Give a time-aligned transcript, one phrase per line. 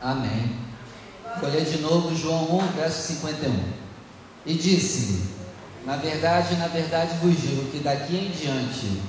[0.00, 0.56] Amém.
[1.40, 3.52] Vou ler de novo João 1, verso 51.
[4.46, 5.22] E disse-lhe:
[5.84, 9.00] Na verdade, na verdade vos digo que daqui em diante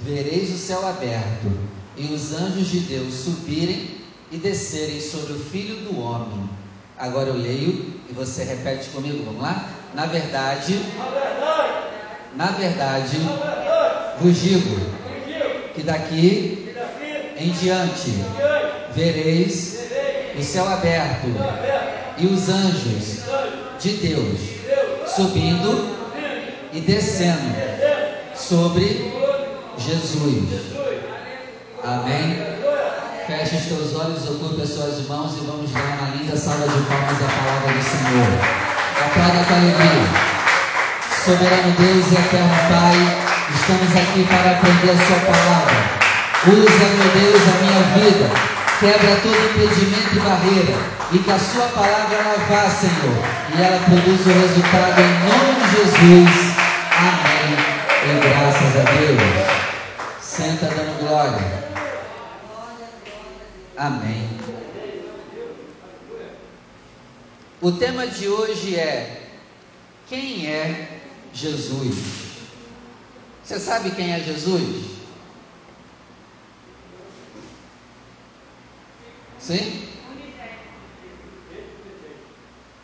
[0.00, 1.52] vereis o céu aberto
[1.96, 4.00] e os anjos de Deus subirem
[4.32, 6.50] e descerem sobre o Filho do Homem.
[6.98, 9.70] Agora eu leio e você repete comigo, vamos lá?
[9.94, 10.80] Na verdade,
[12.34, 13.16] na verdade,
[14.20, 14.76] vos digo
[15.74, 16.74] que daqui
[17.38, 18.10] em diante
[18.92, 19.85] vereis
[20.38, 21.26] o céu aberto
[22.18, 23.20] e os anjos
[23.80, 24.56] de Deus
[25.06, 25.96] subindo
[26.72, 27.54] e descendo
[28.34, 29.12] sobre
[29.78, 30.60] Jesus.
[31.82, 32.56] Amém.
[33.26, 36.80] Feche os teus olhos, ocupe as suas mãos e vamos dar uma linda salva de
[36.86, 38.66] palmas à palavra do Senhor.
[39.04, 40.36] Aplauda com alegria.
[41.24, 42.96] Soberano Deus e eterno Pai,
[43.52, 46.06] estamos aqui para aprender a Sua palavra.
[46.46, 48.55] Usa, meu Deus, a minha vida.
[48.78, 50.96] Quebra todo impedimento e barreira.
[51.12, 53.24] E que a Sua palavra ela vá, Senhor.
[53.56, 56.56] E ela produza o resultado em nome de Jesus.
[56.98, 57.56] Amém.
[58.04, 59.66] E graças a Deus.
[60.20, 61.66] Senta dando glória.
[63.78, 64.28] Amém.
[67.62, 69.22] O tema de hoje é:
[70.06, 71.00] Quem é
[71.32, 71.96] Jesus?
[73.42, 74.96] Você sabe quem é Jesus?
[79.46, 79.88] Sim?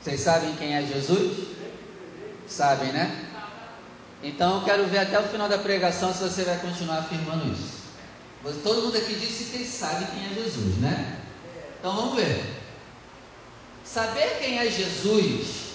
[0.01, 1.49] Vocês sabem quem é Jesus?
[2.47, 3.27] Sabem, né?
[4.23, 7.83] Então eu quero ver até o final da pregação se você vai continuar afirmando isso.
[8.63, 11.21] Todo mundo aqui disse que sabe quem é Jesus, né?
[11.81, 12.45] Então vamos ver.
[13.85, 15.73] Saber quem é Jesus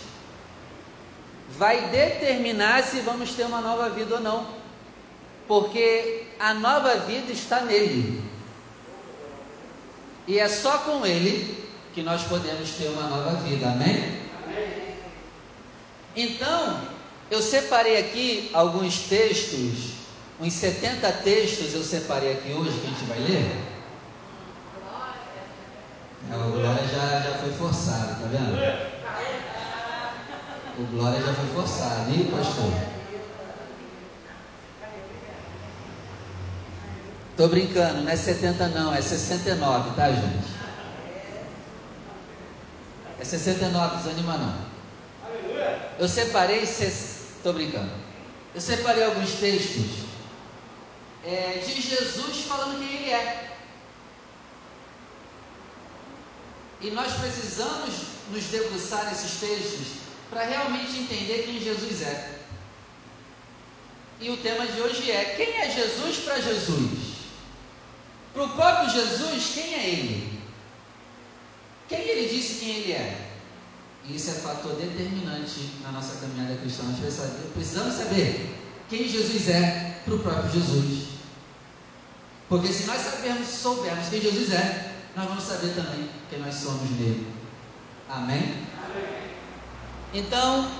[1.50, 4.48] vai determinar se vamos ter uma nova vida ou não.
[5.50, 8.37] Porque a nova vida está nele.
[10.28, 13.70] E é só com ele que nós podemos ter uma nova vida.
[13.70, 14.18] Amém?
[16.16, 16.82] Então,
[17.32, 19.98] eu separei aqui alguns textos
[20.40, 23.64] uns 70 textos eu separei aqui hoje que a gente vai ler.
[26.30, 28.58] É, o Glória já, já foi forçado, tá vendo?
[30.78, 32.97] O Glória já foi forçado, e pastor?
[37.38, 40.48] Tô brincando, não é 70 não, é 69, tá gente?
[43.20, 44.66] É 69, desanima não.
[46.00, 46.68] Eu separei,
[47.44, 47.92] tô brincando.
[48.56, 50.08] Eu separei alguns textos
[51.24, 53.56] é, de Jesus falando quem Ele é.
[56.82, 57.94] E nós precisamos
[58.32, 60.00] nos debruçar nesses textos
[60.32, 62.40] para realmente entender quem Jesus é.
[64.20, 67.17] E o tema de hoje é: quem é Jesus para Jesus?
[68.38, 70.40] Para o próprio Jesus, quem é Ele?
[71.90, 73.30] Quem Ele disse quem Ele é?
[74.06, 76.84] E isso é fator determinante na nossa caminhada cristã.
[76.84, 77.00] Nós
[77.56, 78.56] precisamos saber
[78.90, 81.08] quem Jesus é para o próprio Jesus.
[82.48, 86.92] Porque se nós sabermos, soubermos quem Jesus é, nós vamos saber também quem nós somos
[86.92, 87.26] nele.
[88.08, 88.54] Amém?
[88.86, 89.32] Amém.
[90.14, 90.72] Então,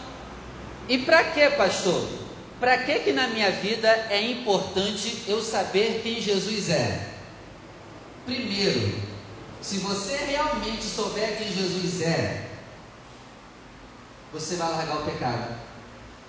[0.88, 2.08] e para que, pastor?
[2.60, 7.17] Para que que na minha vida é importante eu saber quem Jesus é?
[8.28, 8.94] Primeiro,
[9.62, 12.50] se você realmente souber quem Jesus é,
[14.34, 15.56] você vai largar o pecado,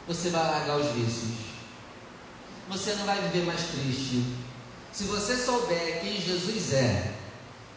[0.06, 1.34] você vai largar os vícios,
[2.69, 4.22] você não vai viver mais triste,
[4.92, 7.14] se você souber quem Jesus é,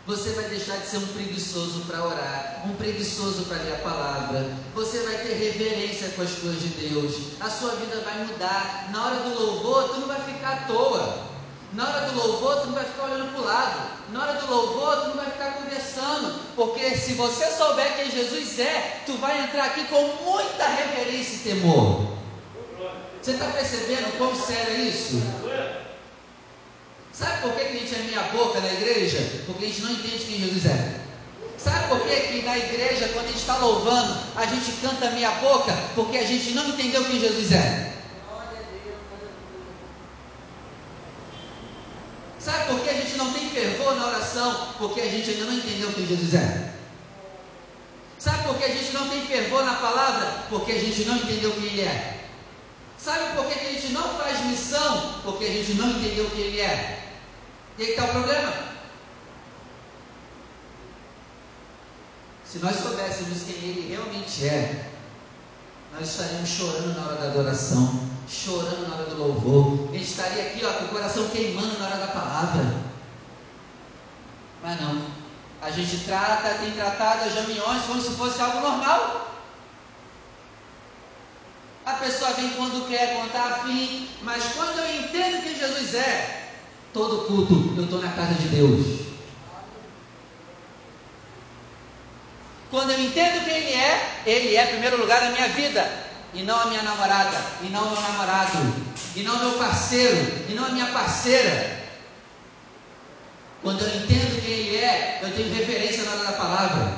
[0.05, 4.55] você vai deixar de ser um preguiçoso para orar, um preguiçoso para ler a palavra.
[4.75, 7.15] Você vai ter reverência com as coisas de Deus.
[7.39, 8.89] A sua vida vai mudar.
[8.91, 11.30] Na hora do louvor, tu não vai ficar à toa.
[11.73, 13.91] Na hora do louvor, tu não vai ficar olhando para o lado.
[14.11, 16.41] Na hora do louvor, tu não vai ficar conversando.
[16.55, 21.39] Porque se você souber quem Jesus é, tu vai entrar aqui com muita reverência e
[21.39, 22.11] temor.
[23.21, 25.21] Você está percebendo quão sério é isso?
[27.13, 29.43] Sabe por que, a gente é meia boca na igreja?
[29.45, 31.01] Porque a gente não entende quem Jesus é.
[31.57, 35.29] Sabe por que, que na igreja, quando a gente está louvando, a gente canta meia
[35.31, 35.71] boca?
[35.93, 37.93] Porque a gente não entendeu quem Jesus é.
[42.43, 44.73] Sabe por que a gente não tem fervor na oração?
[44.79, 46.73] Porque a gente ainda não entendeu quem Jesus é.
[48.17, 50.45] Sabe por que a gente não tem fervor na palavra?
[50.49, 52.27] Porque a gente não entendeu quem Ele é.
[52.97, 55.21] Sabe por que a gente não faz missão?
[55.23, 57.09] Porque a gente não entendeu quem Ele é.
[57.77, 58.53] E aí está o problema.
[62.43, 64.85] Se nós soubéssemos quem Ele realmente é,
[65.93, 69.95] nós estaríamos chorando na hora da adoração, chorando na hora do louvor.
[69.95, 72.75] Estaria aqui ó, com o coração queimando na hora da palavra.
[74.61, 75.01] Mas não.
[75.61, 79.31] A gente trata, tem tratado as reuniões como se fosse algo normal.
[81.85, 86.49] A pessoa vem quando quer contar afim, mas quando eu entendo quem Jesus é,
[86.93, 89.01] todo culto eu estou na casa de Deus.
[92.69, 96.59] Quando eu entendo quem Ele é, Ele é primeiro lugar na minha vida, e não
[96.59, 98.57] a minha namorada, e não o meu namorado,
[99.15, 101.81] e não o meu parceiro, e não a minha parceira.
[103.61, 106.97] Quando eu entendo quem Ele é, eu tenho referência na hora da palavra.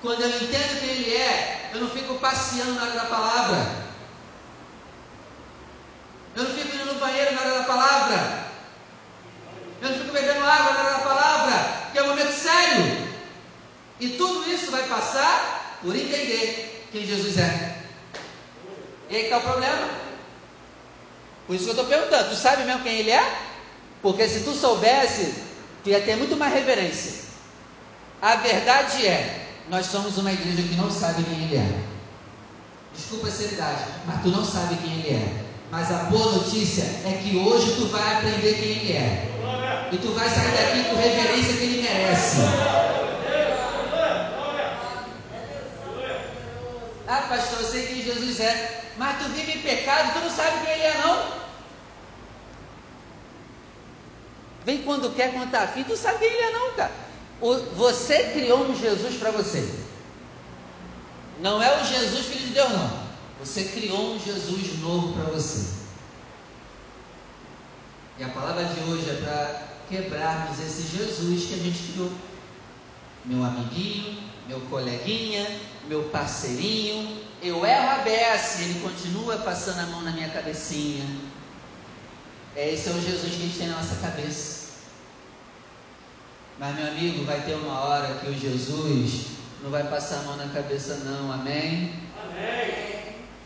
[0.00, 3.82] Quando eu entendo quem Ele é, eu não fico passeando na hora da palavra.
[6.34, 8.46] Eu não fico indo no banheiro na hora da palavra.
[9.82, 13.08] Eu não fico bebendo água na hora da palavra, que é um momento sério.
[14.00, 17.81] E tudo isso vai passar por entender quem Jesus é.
[19.12, 19.90] E aí está o problema.
[21.46, 23.36] Por isso que eu estou perguntando, tu sabe mesmo quem ele é?
[24.00, 25.34] Porque se tu soubesse,
[25.84, 27.22] tu ia ter muito mais reverência.
[28.22, 31.78] A verdade é, nós somos uma igreja que não sabe quem ele é.
[32.96, 35.42] Desculpa a seriedade, mas tu não sabe quem ele é.
[35.70, 39.88] Mas a boa notícia é que hoje tu vai aprender quem Ele é.
[39.90, 42.36] E tu vai sair daqui com reverência que Ele merece.
[47.14, 48.84] Ah, pastor, eu sei quem Jesus é.
[48.96, 51.42] Mas tu vive em pecado, tu não sabe quem Ele é, não.
[54.64, 56.92] Vem quando quer contar fim, tu sabe quem Ele é, não, cara.
[57.38, 59.74] O, você criou um Jesus para você.
[61.40, 63.02] Não é o Jesus filho de Deus, não.
[63.40, 65.70] Você criou um Jesus novo para você.
[68.18, 72.10] E a palavra de hoje é para quebrarmos esse Jesus que a gente criou.
[73.26, 75.46] Meu amiguinho, meu coleguinha,
[75.88, 77.22] meu parceirinho.
[77.42, 81.04] Eu erro a beça e ele continua passando a mão na minha cabecinha.
[82.54, 84.62] Esse é o Jesus que a gente tem na nossa cabeça.
[86.58, 89.26] Mas, meu amigo, vai ter uma hora que o Jesus
[89.62, 91.32] não vai passar a mão na cabeça, não.
[91.32, 91.94] Amém?
[92.22, 92.92] Amém.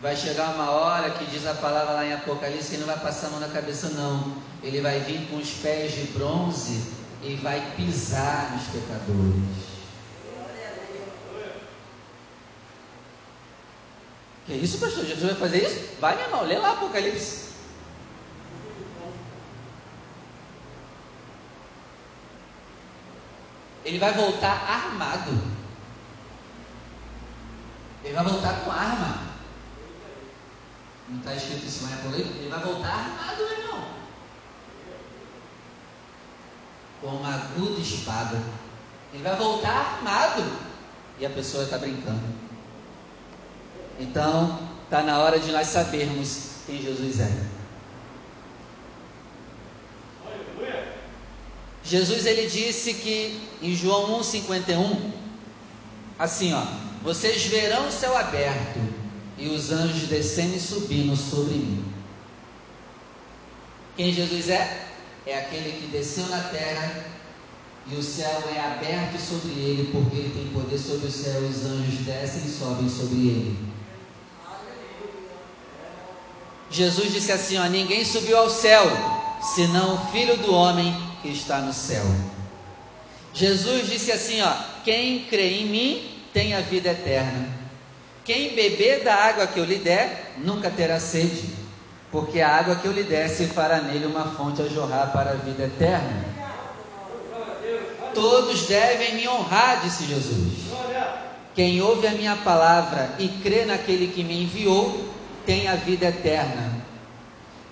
[0.02, 2.98] Vai chegar uma hora que diz a palavra lá em Apocalipse que ele não vai
[2.98, 4.36] passar a mão na cabeça, não.
[4.62, 6.92] Ele vai vir com os pés de bronze
[7.22, 9.75] e vai pisar nos pecadores.
[14.46, 15.04] Que isso, pastor?
[15.04, 15.96] Jesus vai fazer isso?
[16.00, 17.46] Vai, meu irmão, lê lá Apocalipse.
[23.84, 25.30] Ele vai voltar armado.
[28.04, 29.26] Ele vai voltar com arma.
[31.08, 32.20] Não está escrito isso lá em?
[32.20, 33.88] Ele vai voltar armado, meu irmão.
[37.00, 38.40] Com uma aguda espada.
[39.12, 40.44] Ele vai voltar armado.
[41.18, 42.45] E a pessoa está brincando.
[43.98, 47.56] Então, está na hora de nós sabermos quem Jesus é.
[51.82, 55.12] Jesus ele disse que em João 1:51
[56.18, 56.62] assim, ó,
[57.02, 58.80] vocês verão o céu aberto
[59.38, 61.84] e os anjos descendo e subindo sobre mim.
[63.96, 64.88] Quem Jesus é?
[65.26, 67.04] É aquele que desceu na terra
[67.88, 71.64] e o céu é aberto sobre ele, porque ele tem poder sobre o céu, os
[71.64, 73.75] anjos descem e sobem sobre ele.
[76.76, 78.84] Jesus disse assim: ó, ninguém subiu ao céu,
[79.54, 82.04] senão o Filho do Homem que está no céu.
[83.32, 84.52] Jesus disse assim: ó,
[84.84, 87.48] quem crê em mim tem a vida eterna.
[88.26, 91.48] Quem beber da água que eu lhe der, nunca terá sede,
[92.12, 95.30] porque a água que eu lhe der se fará nele uma fonte a jorrar para
[95.30, 96.26] a vida eterna.
[98.12, 100.66] Todos devem me honrar, disse Jesus.
[101.54, 105.15] Quem ouve a minha palavra e crê naquele que me enviou,
[105.46, 106.84] tem a vida eterna.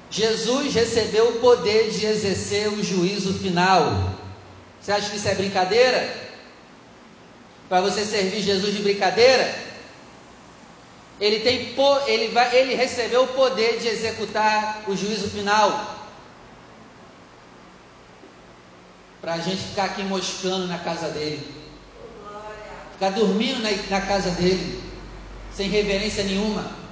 [0.08, 4.14] Jesus recebeu o poder de exercer o juízo final.
[4.80, 6.24] Você acha que isso é brincadeira?
[7.68, 9.52] Para você servir Jesus de brincadeira?
[11.20, 11.74] Ele tem
[12.06, 15.98] ele vai, ele recebeu o poder de executar o juízo final.
[19.20, 21.48] Para a gente ficar aqui moscando na casa dele.
[22.92, 24.80] Ficar dormindo na, na casa dele.
[25.52, 26.83] Sem reverência nenhuma.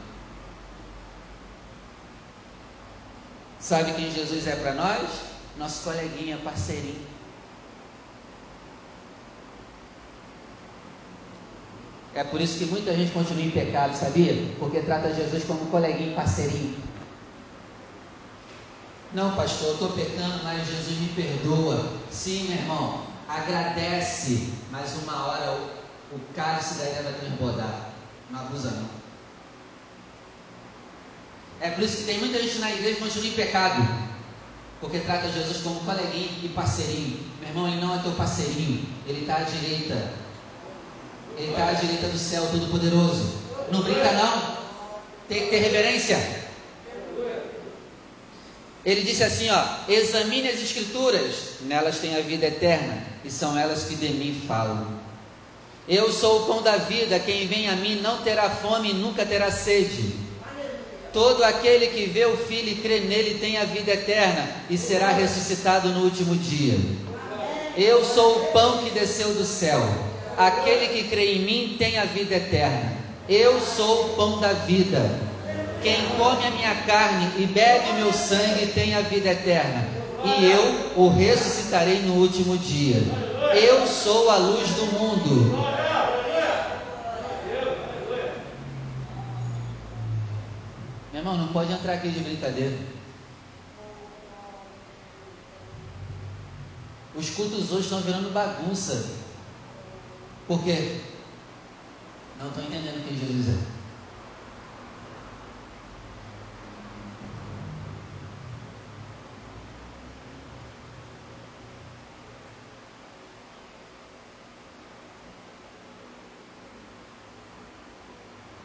[3.62, 5.08] Sabe quem Jesus é para nós?
[5.56, 7.06] Nosso coleguinha, parceirinho.
[12.12, 14.52] É por isso que muita gente continua em pecado, sabia?
[14.58, 16.76] Porque trata Jesus como coleguinho, parceirinho.
[19.14, 21.92] Não, pastor, eu estou pecando, mas Jesus me perdoa.
[22.10, 27.90] Sim, meu irmão, agradece, mas uma hora o, o cálice da ira vai transbordar.
[28.28, 29.01] Não abusa não.
[31.62, 33.88] É por isso que tem muita gente na igreja que continua em pecado.
[34.80, 37.20] Porque trata Jesus como coleguinha e parceirinho.
[37.38, 38.84] Meu irmão, ele não é teu parceirinho.
[39.06, 40.12] Ele está à direita.
[41.38, 43.42] Ele está à direita do céu Todo-Poderoso.
[43.70, 44.56] Não brinca, não.
[45.28, 46.42] Tem que ter reverência.
[48.84, 53.84] Ele disse assim: ó, examine as escrituras, nelas tem a vida eterna, e são elas
[53.84, 55.00] que de mim falam.
[55.88, 59.24] Eu sou o pão da vida, quem vem a mim não terá fome e nunca
[59.24, 60.21] terá sede.
[61.12, 65.10] Todo aquele que vê o Filho e crê nele tem a vida eterna e será
[65.10, 66.78] ressuscitado no último dia.
[67.76, 69.80] Eu sou o pão que desceu do céu.
[70.38, 72.92] Aquele que crê em mim tem a vida eterna.
[73.28, 75.18] Eu sou o pão da vida.
[75.82, 79.86] Quem come a minha carne e bebe meu sangue tem a vida eterna.
[80.24, 83.02] E eu o ressuscitarei no último dia.
[83.54, 85.91] Eu sou a luz do mundo.
[91.12, 92.78] Meu irmão, não pode entrar aqui de brincadeira.
[97.14, 99.10] Os cultos hoje estão virando bagunça.
[100.48, 101.02] Por quê?
[102.38, 103.82] Não estou entendendo quem Jesus é.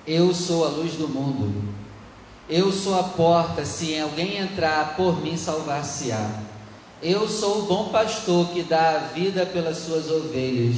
[0.07, 1.86] Eu sou a luz do mundo.
[2.49, 6.29] Eu sou a porta, se alguém entrar por mim, salvar-se-á.
[7.03, 10.77] Eu sou o bom pastor que dá a vida pelas suas ovelhas.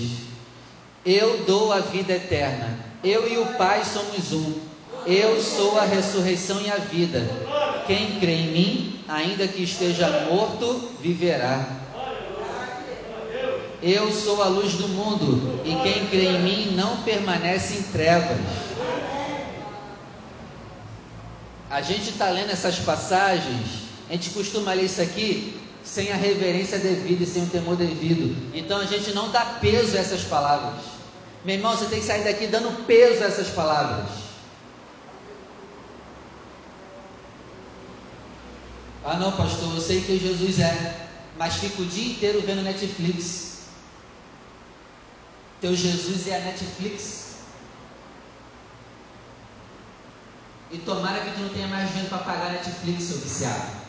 [1.05, 2.79] Eu dou a vida eterna.
[3.03, 4.53] Eu e o Pai somos um.
[5.05, 7.29] Eu sou a ressurreição e a vida.
[7.85, 11.65] Quem crê em mim, ainda que esteja morto, viverá.
[13.81, 18.68] Eu sou a luz do mundo, e quem crê em mim não permanece em trevas.
[21.69, 26.79] A gente está lendo essas passagens, a gente costuma ler isso aqui sem a reverência
[26.79, 28.35] devida e sem o temor devido.
[28.55, 30.83] Então a gente não dá peso a essas palavras.
[31.45, 34.09] Meu irmão, você tem que sair daqui dando peso a essas palavras.
[39.03, 41.07] Ah, não, pastor, eu sei que Jesus é,
[41.37, 43.59] mas fico o dia inteiro vendo Netflix.
[45.61, 47.28] Teu Jesus é a Netflix.
[50.71, 53.79] E tomara que tu não tenha mais dinheiro para pagar Netflix, seu viciado.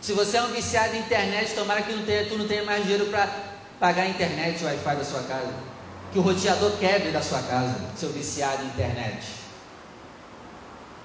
[0.00, 2.82] Se você é um viciado em internet, tomara que não tenha, tu não tenha mais
[2.82, 3.28] dinheiro para
[3.78, 5.54] pagar a internet, o Wi-Fi da sua casa.
[6.12, 9.24] Que o roteador quebre da sua casa, seu viciado em internet.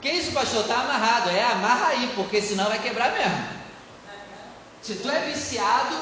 [0.02, 0.62] Que isso, pastor?
[0.62, 1.30] Está amarrado.
[1.30, 3.48] É, amarra aí, porque senão vai quebrar mesmo.
[4.82, 5.96] Se tu é viciado,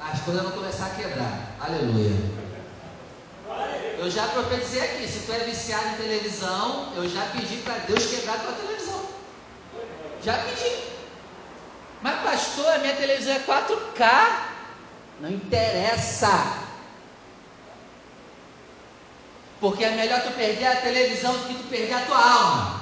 [0.00, 1.56] as coisas vão começar a quebrar.
[1.60, 2.39] Aleluia.
[4.00, 8.06] Eu já profetizei aqui, se tu é viciado em televisão, eu já pedi para Deus
[8.06, 9.04] quebrar tua televisão.
[10.24, 10.84] Já pedi.
[12.00, 14.50] Mas pastor, a minha televisão é 4K.
[15.20, 16.64] Não interessa.
[19.60, 22.80] Porque é melhor tu perder a televisão do que tu perder a tua alma.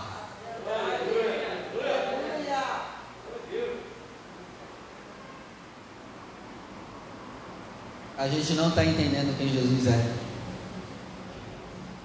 [8.16, 10.27] A gente não está entendendo quem Jesus é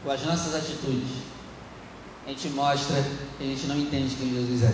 [0.04, 1.10] com as nossas atitudes,
[2.26, 3.04] a gente mostra
[3.38, 4.74] que a gente não entende quem Jesus é.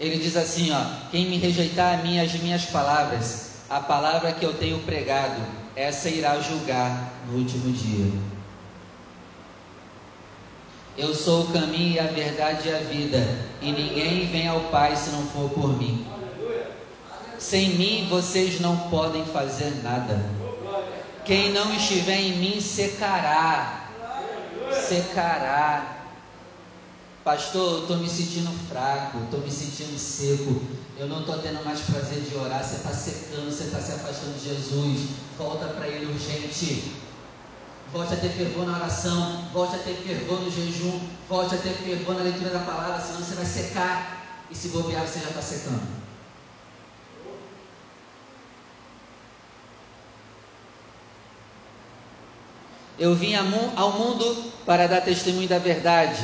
[0.00, 4.44] Ele diz assim, ó: Quem me rejeitar a mim as minhas palavras, a palavra que
[4.44, 5.40] eu tenho pregado,
[5.76, 8.12] essa irá julgar no último dia.
[10.96, 13.18] Eu sou o caminho e a verdade e a vida,
[13.62, 16.06] e ninguém vem ao Pai se não for por mim.
[17.38, 20.41] Sem mim vocês não podem fazer nada.
[21.24, 23.88] Quem não estiver em mim secará.
[24.88, 26.02] Secará.
[27.24, 30.60] Pastor, eu estou me sentindo fraco, estou me sentindo seco,
[30.98, 34.36] eu não estou tendo mais prazer de orar, você está secando, você está se afastando
[34.36, 36.92] de Jesus, volta para Ele urgente.
[37.92, 40.98] Volte a ter fervor na oração, volte a ter fervor no jejum,
[41.28, 45.06] volte a ter fervor na leitura da palavra, senão você vai secar, e se bobear
[45.06, 46.01] você já está secando.
[53.02, 56.22] Eu vim ao mundo para dar testemunho da verdade.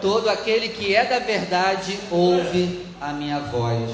[0.00, 3.90] Todo aquele que é da verdade ouve a minha voz.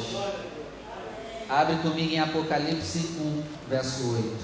[1.49, 4.37] Abre comigo em Apocalipse 1, verso 8.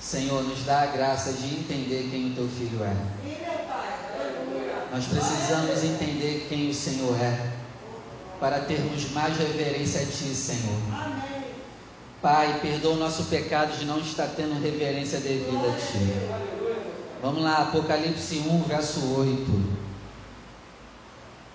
[0.00, 2.96] Senhor, nos dá a graça de entender quem o teu filho é.
[4.90, 7.52] Nós precisamos entender quem o Senhor é
[8.40, 10.80] para termos mais reverência a Ti, Senhor.
[12.20, 16.44] Pai, perdoa o nosso pecado de não estar tendo reverência devida a Ti.
[17.20, 19.74] Vamos lá, Apocalipse 1, verso 8.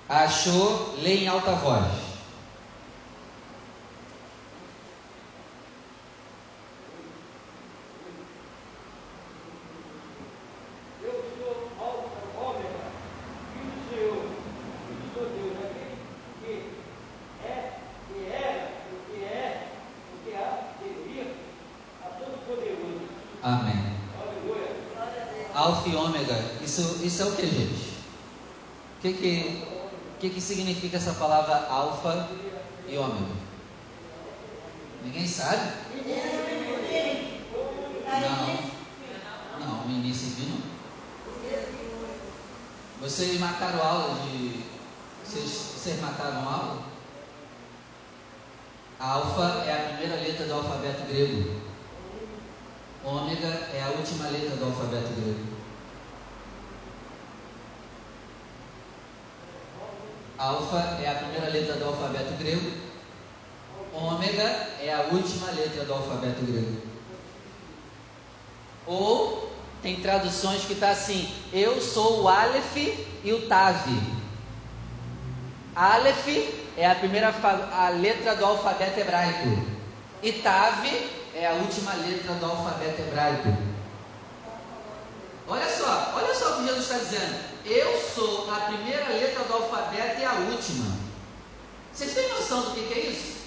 [0.07, 0.95] Achou?
[1.01, 2.08] Lê em alta voz.
[27.21, 27.99] É o que, gente?
[28.97, 29.63] O que que,
[30.19, 32.29] que que significa essa palavra alfa
[32.87, 33.35] e ômega?
[35.03, 35.73] Ninguém sabe?
[38.21, 39.65] Não.
[39.65, 40.69] Não, no início viu não.
[43.01, 44.63] Vocês marcaram aula de.
[45.25, 46.83] Vocês, vocês marcaram aula?
[48.99, 51.61] A alfa é a primeira letra do alfabeto grego.
[53.05, 55.58] Ômega é a última letra do alfabeto grego.
[60.39, 62.71] Alfa é a primeira letra do alfabeto grego.
[63.93, 66.81] Ômega é a última letra do alfabeto grego.
[68.87, 73.85] Ou tem traduções que está assim: Eu sou o Aleph e o Tav.
[75.75, 76.27] Aleph
[76.77, 77.35] é a primeira
[77.73, 79.61] a letra do alfabeto hebraico.
[80.23, 80.85] E Tav
[81.35, 83.57] é a última letra do alfabeto hebraico.
[85.49, 87.39] Olha só, olha só o que Jesus está dizendo.
[87.65, 90.97] Eu sou a primeira letra do alfabeto e a última.
[91.93, 93.39] Vocês têm noção do que, que é isso?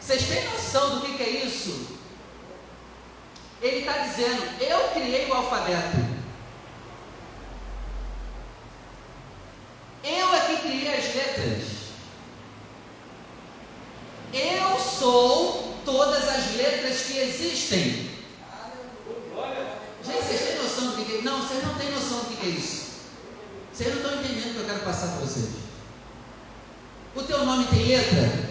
[0.00, 1.98] Vocês têm noção do que, que é isso?
[3.60, 6.16] Ele está dizendo: Eu criei o alfabeto.
[10.02, 11.64] Eu é que criei as letras.
[14.32, 18.05] Eu sou todas as letras que existem.
[24.66, 25.50] Eu quero passar para vocês.
[27.14, 28.46] O teu nome tem letra?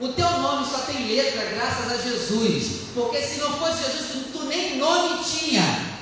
[0.00, 2.90] O teu nome só tem letra graças a Jesus.
[2.94, 5.94] Porque se não fosse Jesus, tu nem nome tinha.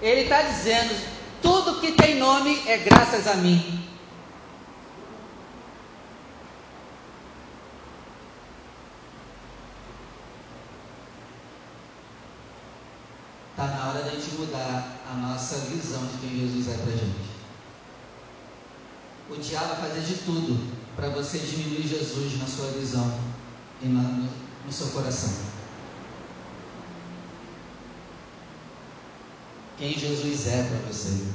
[0.00, 0.94] Ele está dizendo:
[1.40, 3.82] tudo que tem nome é graças a mim.
[13.62, 16.92] Está na hora de a gente mudar a nossa visão de quem Jesus é para
[16.92, 17.30] a gente.
[19.30, 23.18] O diabo vai fazer de tudo para você diminuir Jesus na sua visão
[23.82, 24.28] e no,
[24.64, 25.52] no seu coração.
[29.82, 31.26] quem Jesus é para você.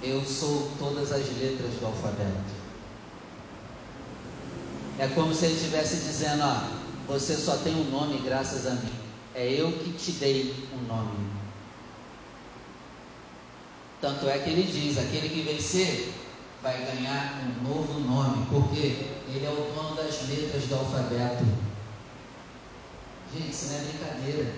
[0.00, 2.54] Eu sou todas as letras do alfabeto.
[4.96, 6.68] É como se ele estivesse dizendo: ó,
[7.08, 8.92] você só tem um nome graças a mim.
[9.34, 11.43] É eu que te dei um nome.
[14.04, 16.12] Tanto é que ele diz: aquele que vencer
[16.62, 21.42] vai ganhar um novo nome, porque ele é o dono das letras do alfabeto.
[23.32, 24.52] Gente, isso não é brincadeira.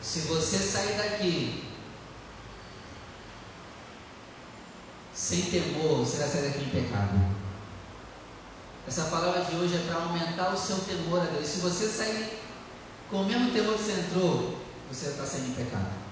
[0.00, 1.64] Se você sair daqui
[5.12, 7.43] sem temor, você vai sair daqui em pecado.
[8.86, 11.46] Essa palavra de hoje é para aumentar o seu temor a Deus.
[11.46, 12.38] Se você sair
[13.10, 14.58] com o mesmo temor que você entrou,
[14.90, 16.04] você está saindo em pecado.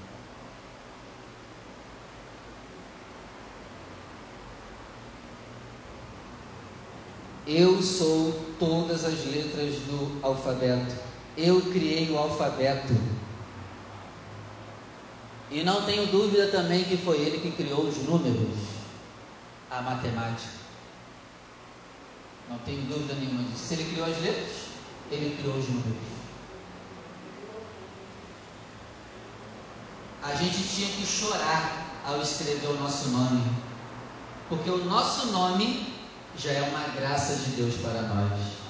[7.47, 10.95] Eu sou todas as letras do alfabeto.
[11.37, 12.95] Eu criei o alfabeto.
[15.51, 18.57] E não tenho dúvida também que foi ele que criou os números,
[19.71, 20.62] a matemática.
[22.49, 23.65] Não tenho dúvida nenhuma disso.
[23.67, 24.53] Se ele criou as letras,
[25.11, 26.13] ele criou os números.
[30.23, 33.43] A gente tinha que chorar ao escrever o nosso nome,
[34.49, 35.93] porque o nosso nome
[36.37, 38.63] já é uma graça de Deus para nós.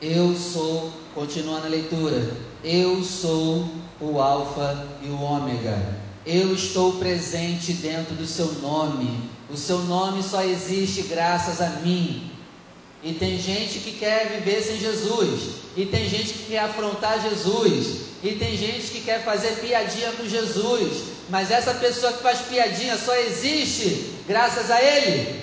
[0.00, 5.78] Eu sou, continuando a leitura, eu sou o Alfa e o Ômega.
[6.26, 9.30] Eu estou presente dentro do seu nome.
[9.48, 12.30] O seu nome só existe graças a mim.
[13.02, 15.56] E tem gente que quer viver sem Jesus.
[15.76, 18.02] E tem gente que quer afrontar Jesus.
[18.22, 21.04] E tem gente que quer fazer piadinha com Jesus.
[21.28, 25.40] Mas essa pessoa que faz piadinha só existe graças a Ele.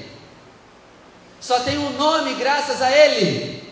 [1.39, 3.63] Só tem um nome graças a Ele.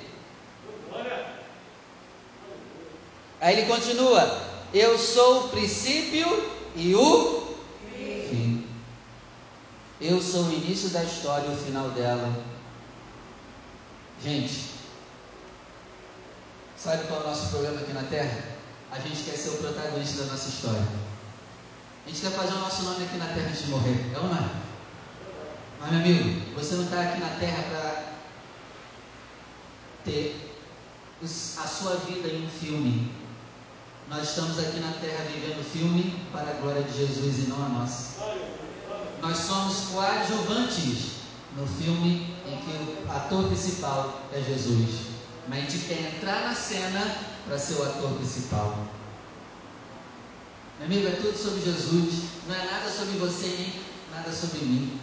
[3.40, 4.47] Aí ele continua:
[4.78, 7.58] Eu sou o princípio e o
[8.30, 8.64] fim.
[10.00, 12.32] Eu sou o início da história e o final dela.
[14.24, 14.66] Gente,
[16.78, 18.40] sabe qual é o nosso problema aqui na Terra?
[18.92, 20.88] A gente quer ser o protagonista da nossa história.
[22.06, 24.14] A gente quer fazer o nosso nome aqui na Terra antes de morrer.
[24.14, 24.50] É ou não é?
[25.80, 28.14] Mas, meu amigo, você não está aqui na Terra para
[30.06, 30.40] ter
[31.24, 33.17] a sua vida em um filme.
[34.10, 37.66] Nós estamos aqui na Terra vivendo o filme para a glória de Jesus e não
[37.66, 38.24] a nossa.
[39.22, 41.18] Nós somos coadjuvantes
[41.58, 45.08] no filme em que o ator principal é Jesus.
[45.50, 48.78] Mas a gente quer entrar na cena para ser o ator principal.
[50.80, 52.24] Meu amigo, é tudo sobre Jesus.
[52.48, 53.74] Não é nada sobre você nem
[54.16, 55.02] nada sobre mim.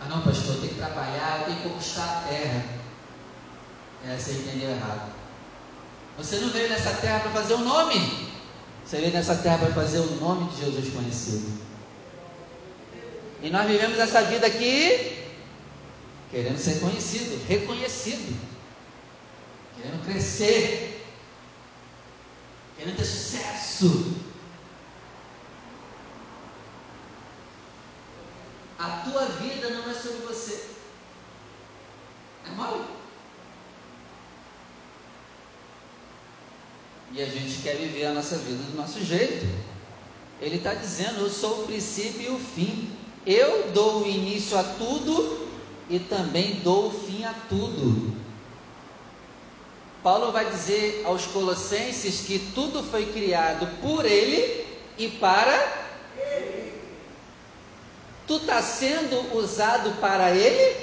[0.00, 2.64] Ah não, pastor, eu tenho que trabalhar, eu tenho que conquistar a terra.
[4.04, 5.11] É, você entendeu errado.
[6.18, 8.28] Você não veio nessa terra para fazer um nome.
[8.84, 11.72] Você veio nessa terra para fazer o nome de Jesus conhecido.
[13.42, 15.22] E nós vivemos essa vida aqui
[16.30, 18.40] querendo ser conhecido, reconhecido,
[19.76, 21.04] querendo crescer,
[22.76, 24.16] querendo ter sucesso.
[28.78, 30.70] A tua vida não é sobre você.
[32.46, 32.84] É mole?
[37.14, 39.46] E a gente quer viver a nossa vida do nosso jeito.
[40.40, 42.90] Ele está dizendo: Eu sou o princípio e o fim.
[43.26, 45.48] Eu dou o início a tudo
[45.90, 48.16] e também dou o fim a tudo.
[50.02, 54.66] Paulo vai dizer aos Colossenses que tudo foi criado por ele
[54.98, 56.72] e para ele.
[58.26, 60.81] Tu está sendo usado para ele?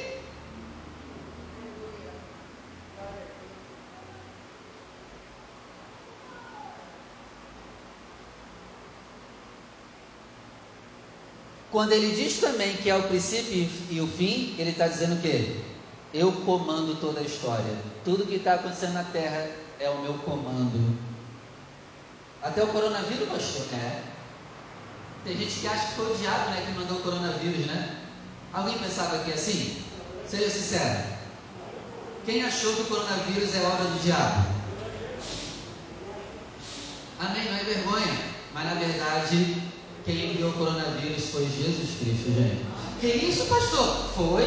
[11.72, 15.22] Quando ele diz também que é o princípio e o fim, ele está dizendo o
[15.22, 15.58] quê?
[16.12, 17.78] Eu comando toda a história.
[18.04, 19.48] Tudo que está acontecendo na terra
[19.80, 20.98] é o meu comando.
[22.42, 23.68] Até o coronavírus, pastor?
[23.74, 24.02] É.
[25.24, 27.98] Tem gente que acha que foi o diabo né, que mandou o coronavírus, né?
[28.52, 29.84] Alguém pensava que é assim?
[30.28, 31.04] Seja sincero.
[32.26, 34.48] Quem achou que o coronavírus é obra do diabo?
[37.20, 37.46] Amém?
[37.46, 38.18] Não é vergonha.
[38.54, 39.69] Mas na verdade
[40.10, 42.66] quem enviou o coronavírus foi Jesus Cristo, gente.
[43.00, 44.10] Que isso, pastor?
[44.16, 44.44] Foi?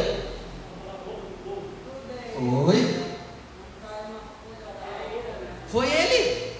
[2.34, 3.02] Foi?
[5.68, 6.52] Foi ele?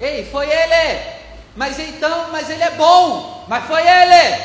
[0.00, 1.02] Ei, foi ele.
[1.54, 3.44] Mas então, mas ele é bom.
[3.46, 4.42] Mas foi ele.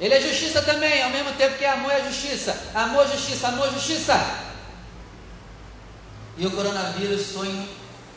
[0.00, 2.58] Ele é justiça também, ao mesmo tempo que amor é justiça.
[2.74, 4.18] Amor, justiça, amor, justiça.
[6.36, 7.68] E o coronavírus foi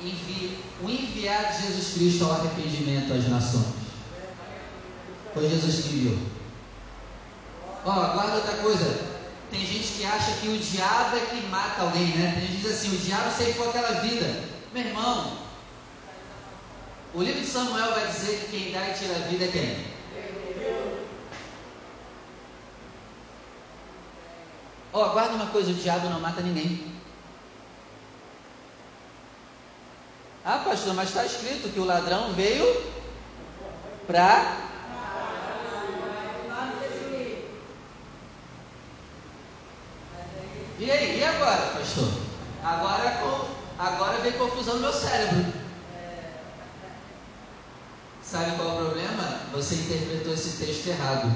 [0.08, 3.74] envi, o enviado de Jesus Cristo ao arrependimento às nações.
[5.34, 6.18] Foi Jesus que enviou.
[7.86, 9.14] Ó, guarda outra coisa.
[9.50, 12.34] Tem gente que acha que o diabo é que mata alguém, né?
[12.34, 14.44] Tem gente que diz assim, o diabo ceifou aquela vida.
[14.74, 15.38] Meu irmão,
[17.14, 19.94] o livro de Samuel vai dizer que quem dá e tira a vida é quem?
[24.92, 26.93] Ó, oh, guarda uma coisa, o diabo não mata ninguém.
[30.46, 32.66] Ah, pastor, mas está escrito que o ladrão veio
[34.06, 34.58] para.
[40.80, 42.10] E aí, e agora, pastor?
[42.62, 43.46] Agora,
[43.80, 45.54] agora veio confusão no meu cérebro.
[48.22, 49.40] Sabe qual é o problema?
[49.54, 51.32] Você interpretou esse texto errado.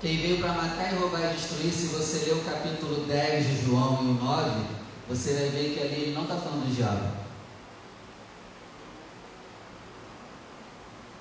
[0.00, 3.64] Quem veio para matar e roubar e destruir, se você ler o capítulo 10 de
[3.64, 4.75] João e o 9,
[5.08, 7.16] você vai ver que ali ele não está falando do diabo.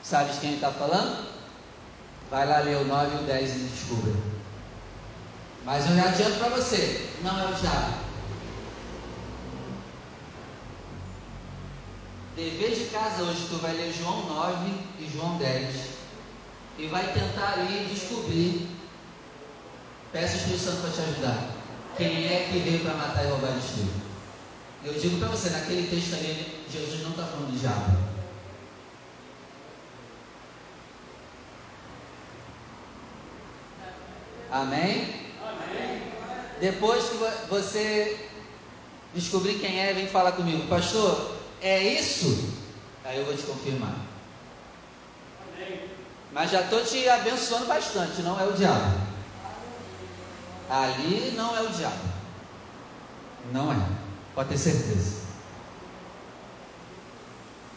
[0.02, 1.28] Sabe de quem ele está falando?
[2.30, 4.14] Vai lá ler o 9 e o 10 e descubra.
[5.64, 8.06] Mas eu já adianto para você, não é o diabo.
[12.36, 15.76] Dever de casa hoje, tu vai ler João 9 e João 10
[16.78, 18.68] e vai tentar ali descobrir.
[20.12, 21.55] Peça o Espírito Santo para te ajudar.
[21.98, 23.88] Quem é que veio para matar e roubar e destruir?
[24.84, 27.98] Eu digo para você, naquele texto ali, Jesus não está falando de diabo.
[34.52, 35.26] Amém?
[35.42, 36.02] Amém?
[36.60, 37.16] Depois que
[37.50, 38.30] você
[39.14, 42.54] descobrir quem é, vem falar comigo, pastor, é isso?
[43.06, 43.96] Aí eu vou te confirmar.
[45.56, 45.82] Amém.
[46.34, 49.05] Mas já estou te abençoando bastante, não é o diabo.
[50.70, 52.10] Ali não é o diabo.
[53.52, 53.88] Não é.
[54.34, 55.26] Pode ter certeza.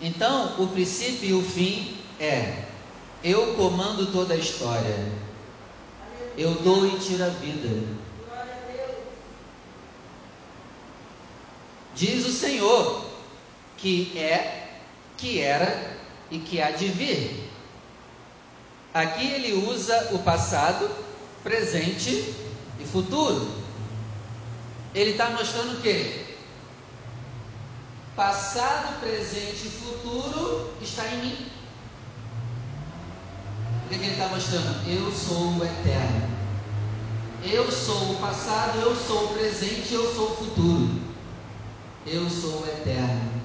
[0.01, 2.65] Então, o princípio e o fim é:
[3.23, 5.13] eu comando toda a história.
[6.37, 7.99] Eu dou e tiro a vida.
[11.95, 13.05] Diz o Senhor
[13.77, 14.69] que é,
[15.17, 15.97] que era
[16.31, 17.51] e que há de vir.
[18.95, 20.89] Aqui ele usa o passado,
[21.43, 22.48] presente
[22.79, 23.49] e futuro.
[24.95, 26.25] Ele está mostrando o quê?
[28.17, 31.47] Passado, presente e futuro está em mim.
[33.85, 34.89] O que, que ele está mostrando?
[34.89, 36.29] Eu sou o eterno.
[37.43, 41.01] Eu sou o passado, eu sou o presente, eu sou o futuro.
[42.05, 43.43] Eu sou o eterno.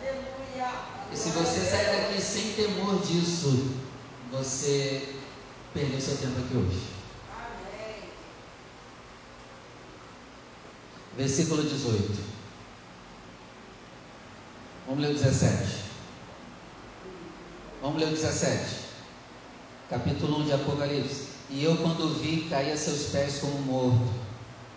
[0.00, 0.70] Aleluia.
[1.12, 3.74] E se você sair daqui sem temor disso,
[4.30, 5.14] você
[5.74, 6.82] perdeu seu tempo aqui hoje.
[7.36, 8.10] Amém.
[11.20, 12.18] Versículo 18.
[14.86, 15.82] Vamos ler o 17.
[17.82, 18.76] Vamos ler o 17.
[19.90, 21.28] Capítulo 1 de Apocalipse.
[21.50, 24.08] E eu, quando vi, caí a seus pés como morto.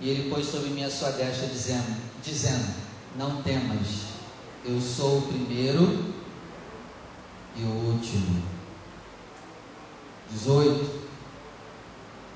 [0.01, 2.75] E ele pôs sobre mim a sua destra, dizendo: dizendo
[3.17, 4.07] Não temas,
[4.65, 6.13] eu sou o primeiro
[7.55, 8.43] e o último.
[10.29, 11.03] 18.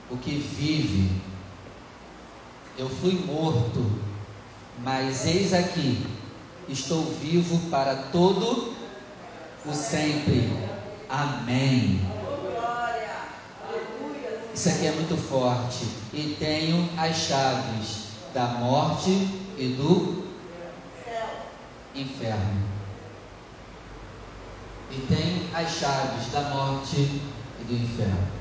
[0.10, 1.22] O que vive,
[2.78, 3.92] eu fui morto,
[4.84, 6.06] mas eis aqui
[6.70, 8.74] estou vivo para todo
[9.66, 10.52] o sempre.
[11.10, 12.02] Amém.
[14.54, 15.86] Isso aqui é muito forte.
[16.14, 19.10] E tenho as chaves da morte
[19.58, 20.28] e do
[21.96, 22.68] inferno.
[24.92, 28.37] E tenho as chaves da morte e do inferno.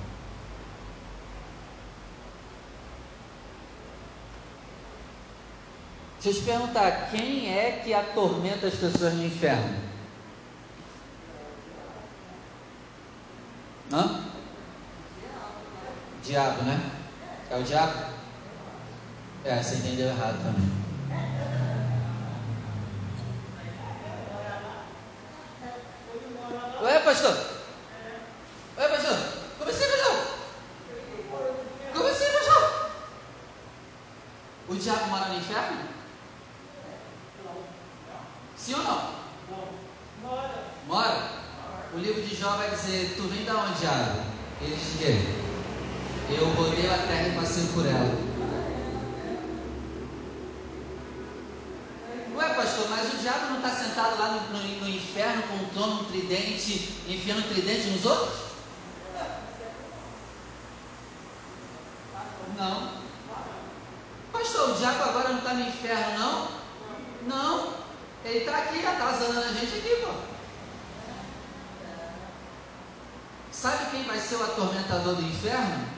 [6.27, 9.79] Deixa eu te perguntar, quem é que atormenta as pessoas no inferno?
[13.93, 14.25] Hã?
[16.25, 16.91] Diabo, né?
[17.49, 18.07] É o diabo?
[19.45, 20.69] É, você entendeu errado também.
[26.83, 27.37] Ué, pastor?
[28.79, 29.19] Ué, pastor?
[29.59, 30.27] Como assim, pastor?
[31.93, 32.91] Como assim, pastor?
[34.69, 35.97] O diabo mora no inferno?
[38.67, 39.15] Sim ou não?
[40.21, 40.65] Mora.
[40.89, 41.31] Mora?
[41.95, 44.23] O livro de Jó vai dizer: Tu vem da onde, diabo?
[44.61, 44.99] Ele diz
[46.27, 48.13] que eu rodei a terra e passei por ela.
[52.35, 55.69] Ué, pastor, mas o diabo não está sentado lá no, no, no, inferno com um
[55.71, 58.47] trono, um tridente, enfiando um tridente nos outros?
[62.59, 62.93] Não.
[64.33, 66.49] Pastor, o diabo agora não está no inferno, não?
[67.27, 67.73] Não.
[68.25, 70.13] Ele está aqui atazanando a gente aqui, pô.
[73.51, 75.96] Sabe quem vai ser o atormentador do inferno?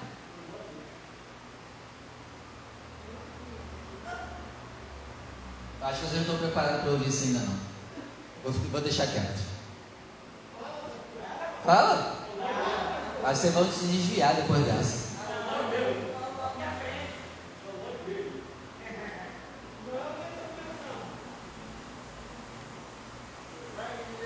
[5.88, 7.54] Acho que vocês não estão preparados para ouvir isso ainda não.
[8.44, 9.40] Vou, vou deixar quieto.
[11.64, 12.14] Fala.
[13.24, 15.08] Que vocês vão se desviar depois dessa.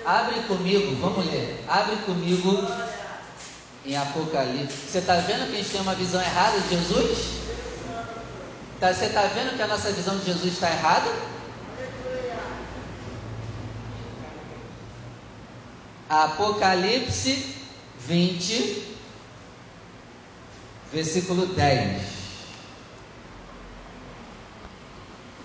[0.05, 1.63] Abre comigo, vamos ler.
[1.69, 2.67] Abre comigo
[3.85, 4.91] em Apocalipse.
[4.91, 7.39] Você está vendo que a gente tem uma visão errada de Jesus?
[8.81, 11.32] Tá, você está vendo que a nossa visão de Jesus está errada?
[16.13, 17.55] Apocalipse
[17.97, 18.95] 20,
[20.91, 22.03] versículo 10.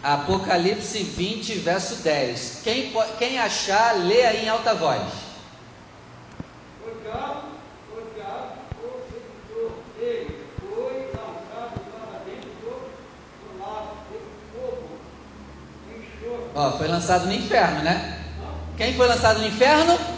[0.02, 2.60] Apocalipse 20, verso 10.
[2.62, 5.00] Quem, quem achar, lê aí em alta voz.
[6.86, 7.48] O diabo,
[7.90, 8.52] o diabo,
[8.82, 12.90] o seguidor dele, foi lançado para dentro
[13.40, 14.18] do lago de
[14.52, 14.88] fogo.
[16.54, 18.22] Ó, foi lançado no inferno, né?
[18.76, 20.17] Quem foi lançado no inferno?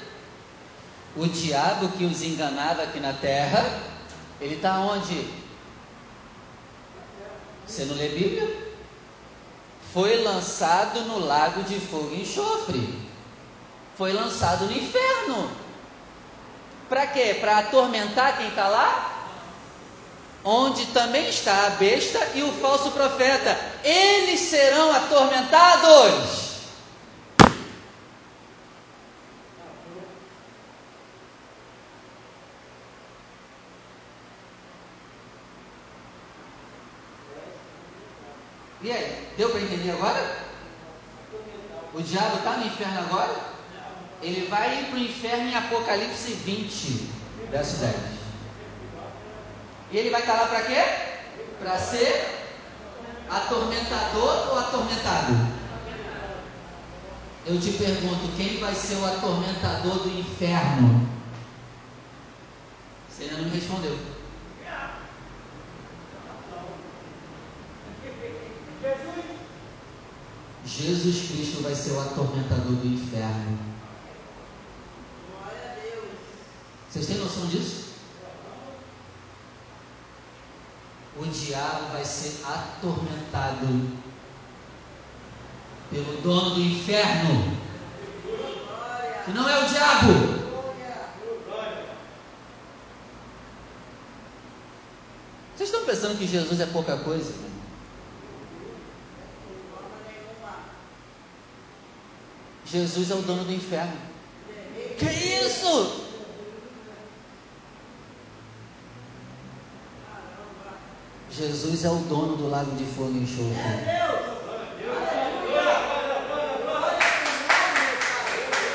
[1.15, 3.79] O diabo que os enganava aqui na terra,
[4.39, 5.27] ele está onde?
[7.67, 8.71] Você não lê Bíblia?
[9.93, 12.97] Foi lançado no lago de fogo e enxofre.
[13.97, 15.51] Foi lançado no inferno.
[16.87, 17.37] Para quê?
[17.39, 19.27] Para atormentar quem está lá?
[20.43, 23.57] Onde também está a besta e o falso profeta.
[23.83, 26.51] Eles serão atormentados.
[38.83, 40.37] E aí, deu para entender agora?
[41.93, 43.35] O diabo está no inferno agora?
[44.21, 47.09] Ele vai para o inferno em Apocalipse 20,
[47.49, 47.95] verso 10.
[49.91, 50.83] E ele vai estar tá lá para quê?
[51.59, 52.45] Para ser
[53.29, 55.61] atormentador ou atormentado?
[57.45, 61.09] Eu te pergunto, quem vai ser o atormentador do inferno?
[63.09, 63.97] Você ainda não me respondeu.
[70.65, 73.57] Jesus Cristo vai ser o atormentador do inferno.
[76.87, 77.95] Vocês têm noção disso?
[81.17, 83.89] O diabo vai ser atormentado
[85.89, 87.57] pelo dono do inferno,
[89.25, 90.41] que não é o diabo.
[95.55, 97.33] Vocês estão pensando que Jesus é pouca coisa?
[102.71, 103.97] Jesus é o dono do inferno.
[104.97, 106.07] Que isso?
[111.29, 113.51] Jesus é o dono do lago de fogo e enxofre.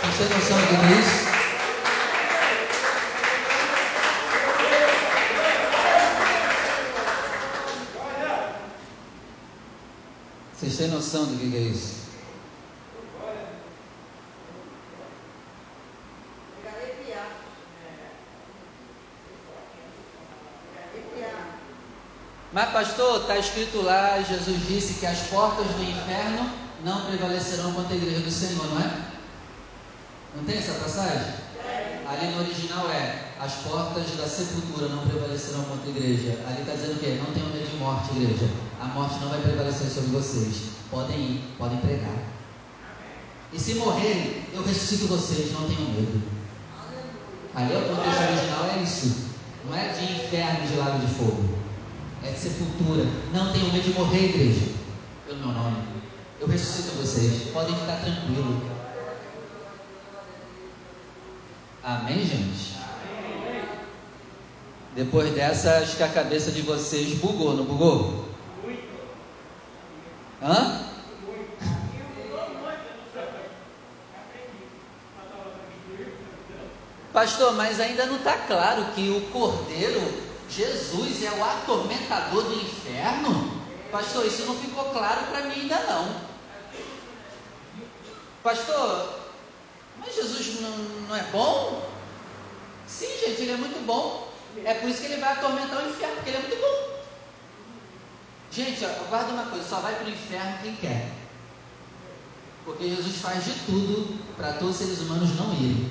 [0.03, 1.27] Você tem noção do que é isso?
[10.55, 11.96] Vocês têm noção do que é isso?
[22.57, 26.51] Mas, pastor, está escrito lá, Jesus disse que as portas do inferno
[26.83, 28.99] não prevalecerão contra a igreja do Senhor, não é?
[30.35, 31.35] Não tem essa passagem?
[32.09, 36.43] Ali no original é: as portas da sepultura não prevalecerão contra a igreja.
[36.49, 37.21] Ali está dizendo o quê?
[37.23, 38.49] Não tenham medo de morte, igreja.
[38.81, 40.71] A morte não vai prevalecer sobre vocês.
[40.91, 42.17] Podem ir, podem pregar.
[43.53, 46.23] E se morrerem, eu ressuscito vocês, não tenham medo.
[47.55, 49.27] Ali é o contexto original, é isso.
[49.67, 51.67] Não é de inferno de lago de fogo
[52.27, 53.05] é de sepultura.
[53.33, 54.67] Não tenham medo de morrer, igreja,
[55.27, 55.77] pelo meu nome.
[56.41, 57.51] Eu ressuscito vocês.
[57.53, 58.63] Podem ficar tranquilos.
[61.83, 62.77] Amém, gente?
[64.95, 68.25] Depois dessa, acho que a cabeça de vocês bugou, não bugou?
[70.43, 70.87] Hã?
[77.13, 80.03] Pastor, mas ainda não está claro que o cordeiro
[80.49, 83.63] Jesus é o atormentador do inferno?
[83.91, 86.21] Pastor, isso não ficou claro para mim ainda não.
[88.43, 89.21] Pastor,
[89.99, 90.71] mas Jesus não,
[91.09, 91.89] não é bom?
[92.87, 94.33] Sim, gente, ele é muito bom.
[94.65, 96.97] É por isso que ele vai atormentar o inferno, porque ele é muito bom.
[98.53, 101.11] Gente, ó, guarda uma coisa, só vai para o inferno quem quer.
[102.65, 105.91] Porque Jesus faz de tudo para todos os seres humanos não irem.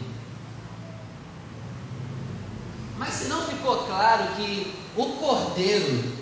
[2.98, 6.14] Mas se não ficou claro que o cordeiro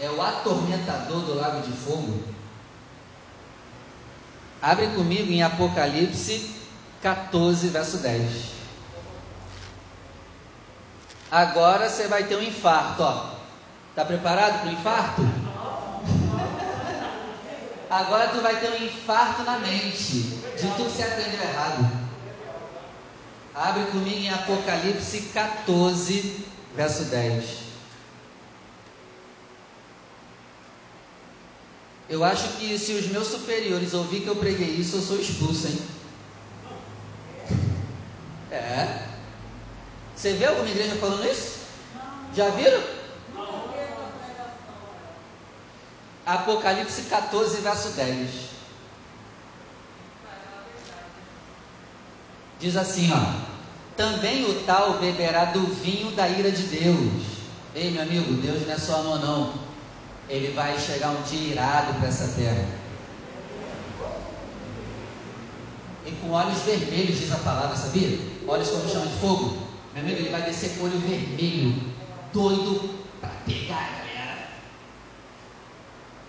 [0.00, 2.22] é o atormentador do lago de fogo,
[4.60, 6.54] abre comigo em Apocalipse
[7.02, 8.58] 14, verso 10.
[11.30, 13.38] Agora você vai ter um infarto, ó.
[13.94, 15.22] Tá preparado para o infarto?
[17.90, 22.07] Agora tu vai ter um infarto na mente de tudo que você aprendeu errado.
[23.58, 26.46] Abre comigo em Apocalipse 14,
[26.76, 27.58] verso 10.
[32.08, 35.66] Eu acho que se os meus superiores ouvir que eu preguei isso, eu sou expulso,
[35.66, 35.78] hein?
[38.52, 39.02] É.
[40.14, 41.58] Você vê alguma igreja falando isso?
[42.36, 42.84] Já viram?
[46.24, 48.30] Apocalipse 14, verso 10.
[52.60, 53.47] Diz assim, ó
[53.98, 57.24] também o tal beberá do vinho da ira de Deus.
[57.74, 59.54] Ei, meu amigo, Deus não é só amor, não.
[60.28, 62.64] Ele vai chegar um dia irado para essa terra.
[66.06, 68.18] E com olhos vermelhos, diz a palavra, sabia?
[68.46, 69.58] Olhos como chama de fogo.
[69.92, 71.74] Meu amigo, ele vai descer com olho vermelho,
[72.32, 74.48] doido para pegar a galera.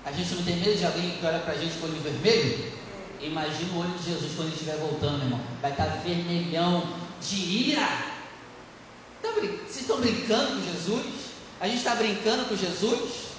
[0.05, 2.79] A gente não tem medo de alguém que olha para a gente com olho vermelho?
[3.21, 5.41] Imagina o olho de Jesus quando ele estiver voltando, meu irmão.
[5.61, 7.87] Vai estar vermelhão de ira.
[9.21, 11.05] Tá Vocês estão brincando com Jesus?
[11.59, 13.29] A gente está brincando com Jesus?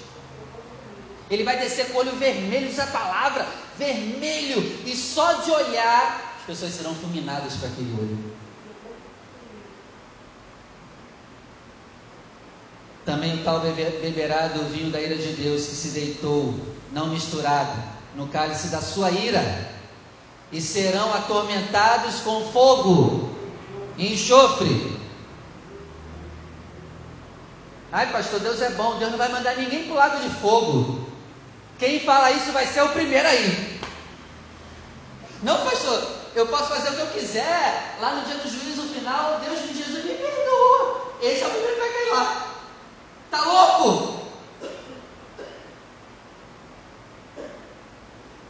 [1.29, 6.35] Ele vai descer com o olho vermelho, diz a palavra, vermelho, e só de olhar,
[6.39, 8.35] as pessoas serão fulminadas para aquele olho.
[13.05, 16.53] Também o tal beberá do vinho da ira de Deus que se deitou,
[16.91, 17.81] não misturado,
[18.15, 19.71] no cálice da sua ira,
[20.51, 23.30] e serão atormentados com fogo
[23.97, 24.99] e enxofre.
[27.91, 31.07] Ai, pastor, Deus é bom, Deus não vai mandar ninguém para o lago de fogo.
[31.77, 33.79] Quem fala isso vai ser o primeiro aí.
[35.43, 37.97] Não, pastor, eu posso fazer o que eu quiser.
[37.99, 41.11] Lá no dia do juízo final, Deus me Jesus me perdoa.
[41.21, 42.47] Esse é o primeiro que vai cair lá.
[43.29, 44.21] Tá louco?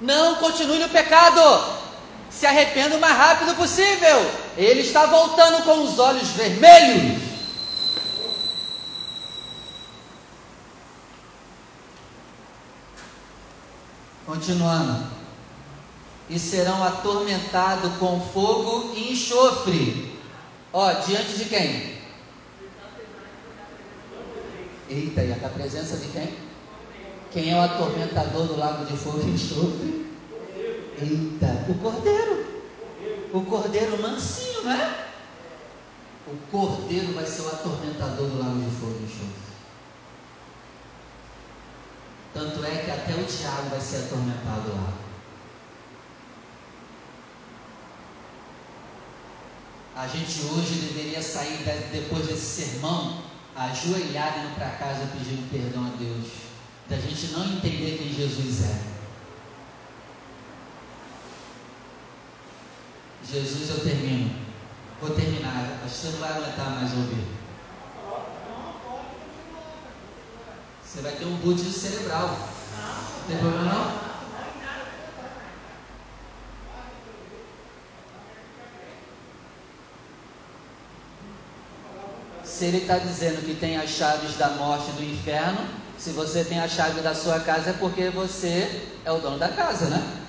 [0.01, 1.81] Não continue no pecado.
[2.29, 4.31] Se arrependa o mais rápido possível.
[4.57, 7.21] Ele está voltando com os olhos vermelhos.
[14.25, 15.11] Continuando.
[16.29, 20.19] E serão atormentados com fogo e enxofre.
[20.73, 22.01] Ó, diante de quem?
[24.89, 26.33] Eita, e a presença de quem?
[27.31, 30.05] Quem é o atormentador do lago de fogo e enxofre?
[31.01, 32.40] Eita, o cordeiro.
[33.33, 35.07] O cordeiro mansinho, não é?
[36.27, 39.51] O cordeiro vai ser o atormentador do lago de fogo enxofre.
[42.33, 44.93] Tanto é que até o diabo vai ser atormentado lá.
[49.95, 53.23] A gente hoje deveria sair depois desse sermão
[53.55, 56.27] ajoelhado indo para casa pedindo perdão a Deus,
[56.89, 58.90] da gente não entender quem Jesus é.
[63.31, 64.35] Jesus, eu termino.
[64.99, 65.79] Vou terminar.
[65.87, 67.25] Você não vai aguentar mais ouvir.
[70.83, 72.27] Você vai ter um boot cerebral.
[72.27, 74.11] Não tem problema não?
[82.43, 85.65] Se ele está dizendo que tem as chaves da morte do inferno,
[85.97, 89.49] se você tem a chave da sua casa é porque você é o dono da
[89.49, 90.20] casa, né?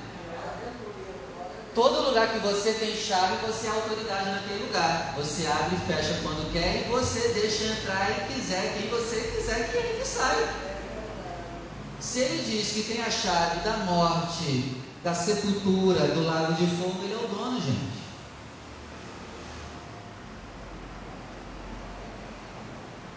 [1.75, 5.14] Todo lugar que você tem chave, você é autoridade naquele lugar.
[5.16, 9.70] Você abre e fecha quando quer e você deixa entrar e quiser quem você quiser
[9.70, 10.53] que ele saia.
[11.99, 17.05] Se ele diz que tem a chave da morte, da sepultura, do lago de fogo,
[17.05, 18.03] ele é o dono, gente.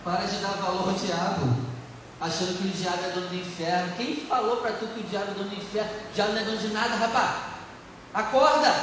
[0.06, 1.58] Para de dar valor ao diabo,
[2.22, 3.96] achando que o diabo é dono do inferno.
[3.98, 5.90] Quem falou para tu que o diabo é dono do inferno?
[5.92, 7.45] O diabo não é dono de nada, rapaz.
[8.16, 8.74] Acorda!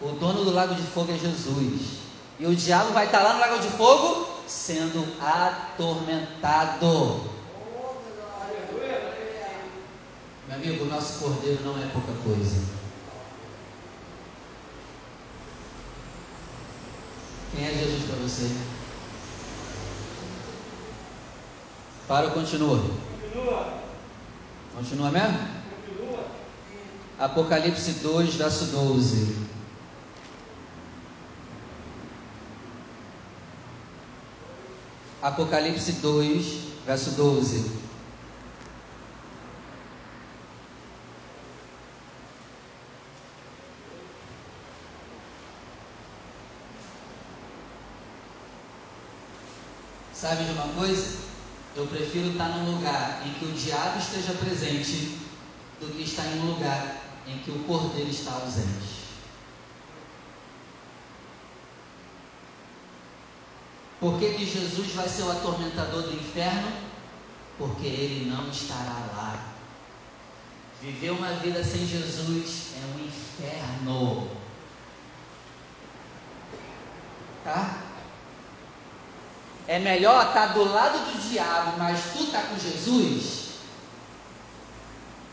[0.00, 1.98] O dono do lago de fogo é Jesus.
[2.40, 6.54] E o diabo vai estar lá no lago de fogo sendo atormentado.
[10.48, 12.64] Meu amigo, o nosso cordeiro não é pouca coisa.
[17.54, 18.50] Quem é Jesus para você?
[22.08, 22.82] Para ou continua?
[23.20, 23.74] Continua.
[24.74, 25.64] Continua mesmo?
[27.18, 29.36] Apocalipse 2, verso 12.
[35.22, 36.46] Apocalipse 2,
[36.84, 37.70] verso 12.
[50.12, 51.18] Sabe de uma coisa?
[51.76, 55.18] Eu prefiro estar num lugar em que o diabo esteja presente
[55.80, 59.04] do que estar em um lugar em que o cordeiro está ausente.
[64.00, 66.70] Por que, que Jesus vai ser o atormentador do inferno?
[67.56, 69.54] Porque ele não estará lá.
[70.82, 74.30] Viver uma vida sem Jesus é um inferno.
[77.42, 77.78] Tá?
[79.66, 83.60] É melhor estar do lado do diabo, mas tu está com Jesus,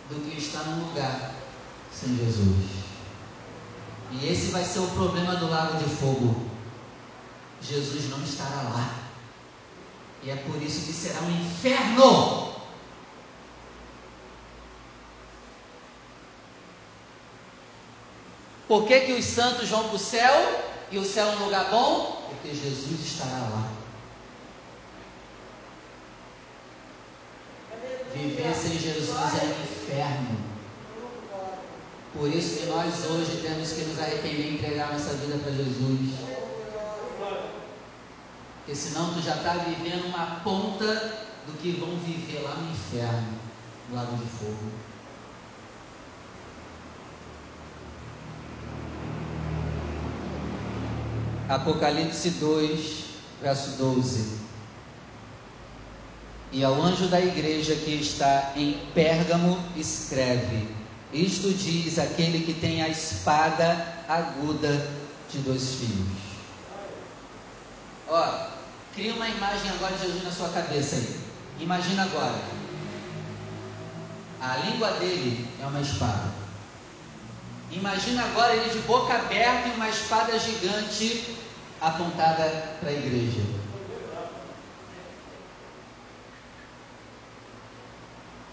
[0.10, 1.31] do que estar num lugar
[1.92, 2.82] sem Jesus.
[4.12, 6.50] E esse vai ser o problema do lago de fogo.
[7.62, 8.96] Jesus não estará lá.
[10.24, 12.52] E é por isso que será um inferno.
[18.68, 21.70] Por que, que os santos vão para o céu e o céu é um lugar
[21.70, 22.26] bom?
[22.30, 23.70] Porque Jesus estará lá.
[28.14, 30.51] Viver sem Jesus é um inferno.
[32.14, 36.12] Por isso que nós hoje temos que nos arrepender e entregar nossa vida para Jesus.
[38.58, 40.94] Porque senão tu já está vivendo uma ponta
[41.48, 43.40] do que vão viver lá no inferno,
[43.90, 44.72] no lago de fogo.
[51.48, 53.06] Apocalipse 2,
[53.42, 54.40] verso 12.
[56.54, 60.81] E ao anjo da igreja que está em Pérgamo, escreve:
[61.14, 64.90] Isto diz aquele que tem a espada aguda
[65.30, 66.32] de dois fios.
[68.08, 68.48] Ó,
[68.94, 71.20] cria uma imagem agora de Jesus na sua cabeça aí.
[71.60, 72.40] Imagina agora.
[74.40, 76.32] A língua dele é uma espada.
[77.72, 81.36] Imagina agora ele de boca aberta e uma espada gigante
[81.80, 83.42] apontada para a igreja.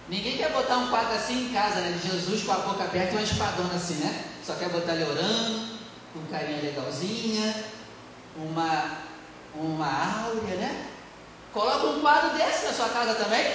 [0.08, 1.98] Ninguém quer botar um quadro assim em casa, né?
[1.98, 4.24] De Jesus com a boca aberta e uma espadona assim, né?
[4.44, 5.78] Só quer botar ele orando,
[6.12, 7.64] com carinha legalzinha,
[8.36, 8.98] uma,
[9.54, 10.86] uma áurea, né?
[11.54, 13.50] Coloca um quadro desse na sua casa também.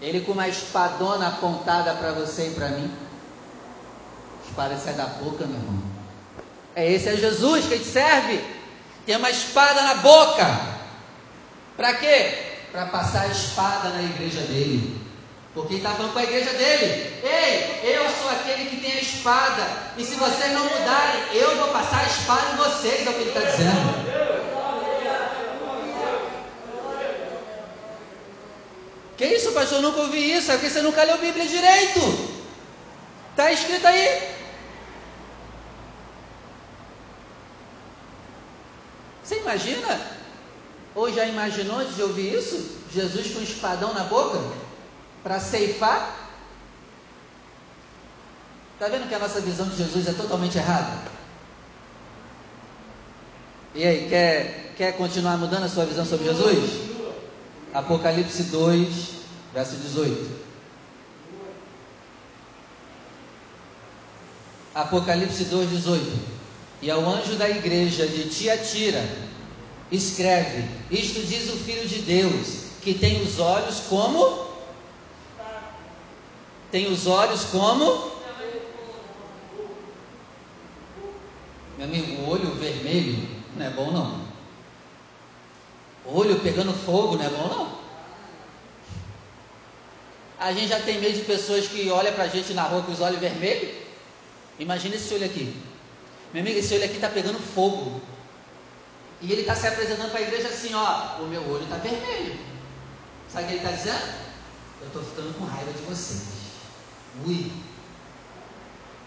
[0.00, 2.90] Ele com uma espadona apontada para você e para mim.
[4.48, 5.82] Espada sai da boca, meu irmão.
[6.76, 8.42] É esse é Jesus que te serve.
[9.04, 10.69] Tem uma espada na boca.
[11.80, 12.34] Para quê?
[12.70, 15.00] Para passar a espada na igreja dele.
[15.54, 17.10] Porque ele está falando com a igreja dele.
[17.24, 19.66] Ei, eu sou aquele que tem a espada.
[19.96, 23.20] E se vocês não mudarem, eu vou passar a espada em vocês, é o que
[23.20, 24.10] ele está dizendo.
[29.16, 29.78] Que isso, pastor?
[29.78, 30.52] Eu nunca ouvi isso.
[30.52, 32.00] É porque você nunca leu a Bíblia direito.
[33.30, 34.34] Está escrito aí.
[39.24, 40.19] Você imagina?
[40.94, 42.78] Ou já imaginou antes de ouvir isso?
[42.92, 44.40] Jesus com um espadão na boca?
[45.22, 46.16] Para ceifar?
[48.74, 50.98] Está vendo que a nossa visão de Jesus é totalmente errada?
[53.74, 56.90] E aí, quer, quer continuar mudando a sua visão sobre Jesus?
[57.72, 58.88] Apocalipse 2,
[59.54, 60.40] verso 18.
[64.74, 66.18] Apocalipse 2, 18.
[66.82, 69.04] E ao anjo da igreja de Tiatira,
[69.90, 74.50] escreve: Isto diz o Filho de Deus, que tem os olhos como?
[76.70, 78.10] Tem os olhos como?
[81.76, 83.26] Meu amigo, olho vermelho
[83.56, 84.20] não é bom não.
[86.04, 87.80] Olho pegando fogo não é bom não.
[90.38, 92.92] A gente já tem medo de pessoas que olham para a gente na rua com
[92.92, 93.74] os olhos vermelhos.
[94.58, 95.54] Imagina esse olho aqui.
[96.32, 98.00] Meu amigo, esse olho aqui está pegando fogo.
[99.20, 102.38] E ele está se apresentando para a igreja assim: ó, o meu olho está vermelho.
[103.28, 104.14] Sabe o que ele está dizendo?
[104.80, 106.22] Eu estou ficando com raiva de vocês.
[107.26, 107.52] Ui.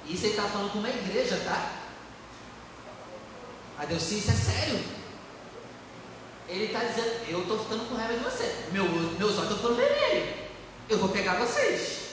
[0.08, 1.72] Isso ele está falando com uma igreja, tá?
[3.80, 4.84] A Deus, isso é sério.
[6.48, 8.66] Ele está dizendo, eu estou ficando com raiva de você.
[8.72, 10.36] Meu, meus olhos estão ficando vermelhos.
[10.90, 12.10] Eu vou pegar vocês.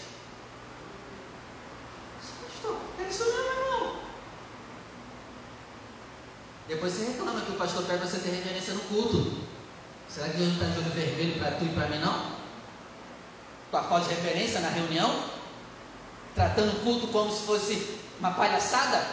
[2.63, 3.80] Pastor, é isso não, irmão.
[6.71, 9.33] Depois você reclama que o pastor pede você ter reverência no culto.
[10.09, 12.31] Será que Deus não está de olho vermelho para tu e para mim, não?
[13.73, 15.25] Tua falta de referência na reunião?
[16.33, 19.05] Tratando o culto como se fosse uma palhaçada?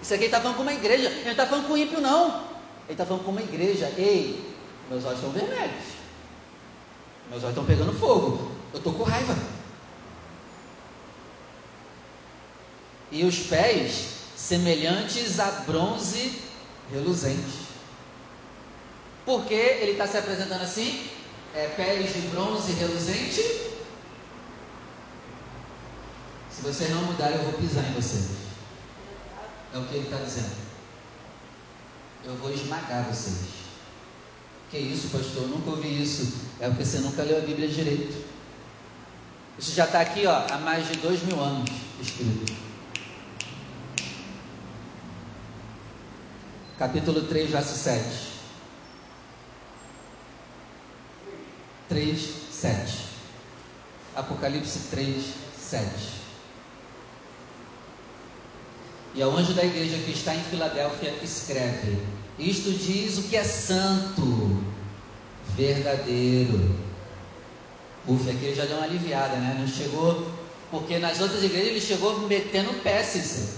[0.00, 1.08] Isso aqui está falando com uma igreja.
[1.08, 2.44] Ele não está falando com ímpio, não.
[2.84, 3.92] Ele está falando com uma igreja.
[3.96, 4.54] Ei,
[4.88, 5.84] meus olhos estão vermelhos.
[7.28, 8.52] Meus olhos estão pegando fogo.
[8.72, 9.34] Eu estou com raiva.
[13.10, 16.40] E os pés semelhantes a bronze
[16.92, 17.66] reluzente.
[19.24, 21.08] Por que ele está se apresentando assim?
[21.54, 23.42] É, pés de bronze reluzente.
[26.50, 28.30] Se vocês não mudarem, eu vou pisar em vocês.
[29.74, 30.56] É o que ele está dizendo.
[32.24, 33.66] Eu vou esmagar vocês.
[34.70, 35.42] Que isso, pastor?
[35.42, 36.40] Eu nunca ouvi isso.
[36.60, 38.24] É porque você nunca leu a Bíblia direito.
[39.58, 42.65] Isso já está aqui ó, há mais de dois mil anos escrito.
[46.78, 48.04] Capítulo 3, verso 7.
[51.88, 52.98] 3, 7.
[54.14, 55.24] Apocalipse 3,
[55.58, 55.86] 7.
[59.14, 61.98] E ao anjo da igreja que está em Filadélfia, escreve:
[62.38, 64.62] Isto diz o que é santo,
[65.56, 66.76] verdadeiro,
[68.08, 69.56] Ufa, aqui ele já deu uma aliviada, né?
[69.58, 70.30] Não chegou.
[70.70, 73.48] Porque nas outras igrejas ele chegou metendo o pé, Cícero.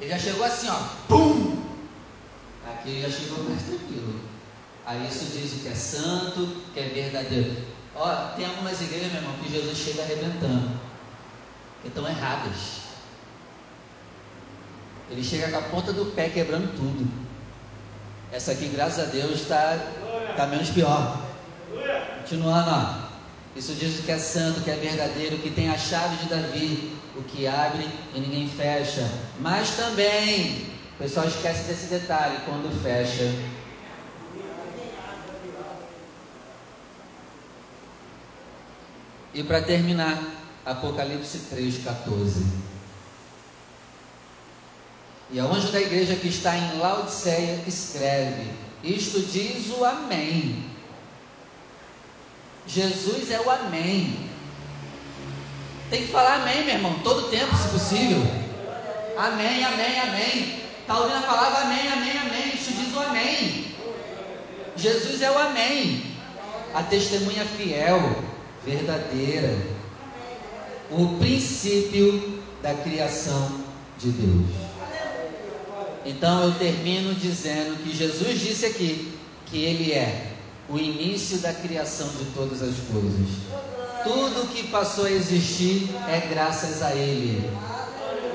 [0.00, 0.78] Ele já chegou assim, ó.
[1.08, 1.55] Pum!
[2.76, 4.20] Aqui ele já chegou mais tranquilo.
[4.84, 7.56] Aí isso diz o que é santo, que é verdadeiro.
[7.94, 10.70] Ó, tem algumas igrejas, meu irmão, que Jesus chega arrebentando.
[11.82, 12.82] Que estão erradas.
[15.10, 17.08] Ele chega com a ponta do pé quebrando tudo.
[18.30, 19.78] Essa aqui, graças a Deus, está
[20.36, 21.22] tá menos pior.
[22.18, 23.06] Continuando, ó.
[23.56, 26.92] Isso diz o que é santo, que é verdadeiro, que tem a chave de Davi,
[27.16, 29.08] o que abre e ninguém fecha.
[29.40, 30.66] Mas também,
[30.96, 33.30] o pessoal esquece desse detalhe, quando fecha.
[39.34, 40.18] E para terminar,
[40.64, 42.46] Apocalipse 3, 14.
[45.30, 48.50] E a anjo da igreja que está em Laodiceia escreve:
[48.82, 50.64] Isto diz o Amém.
[52.66, 54.30] Jesus é o Amém.
[55.90, 58.22] Tem que falar Amém, meu irmão, todo tempo, se possível.
[59.18, 60.65] Amém, Amém, Amém.
[60.86, 62.54] Está ouvindo a palavra Amém, Amém, Amém.
[62.54, 63.74] Isso diz o Amém.
[64.76, 66.14] Jesus é o Amém.
[66.72, 68.22] A testemunha fiel,
[68.64, 69.52] verdadeira.
[70.88, 73.50] O princípio da criação
[73.98, 74.46] de Deus.
[76.04, 79.12] Então eu termino dizendo que Jesus disse aqui
[79.46, 80.34] que Ele é
[80.68, 83.28] o início da criação de todas as coisas.
[84.04, 87.50] Tudo que passou a existir é graças a Ele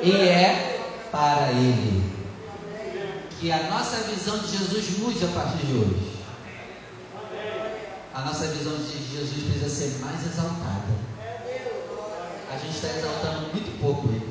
[0.03, 2.20] e é para Ele.
[3.41, 6.21] Que a nossa visão de Jesus mude a partir de hoje.
[8.13, 10.93] A nossa visão de Jesus precisa ser mais exaltada.
[12.53, 14.29] A gente está exaltando muito pouco Ele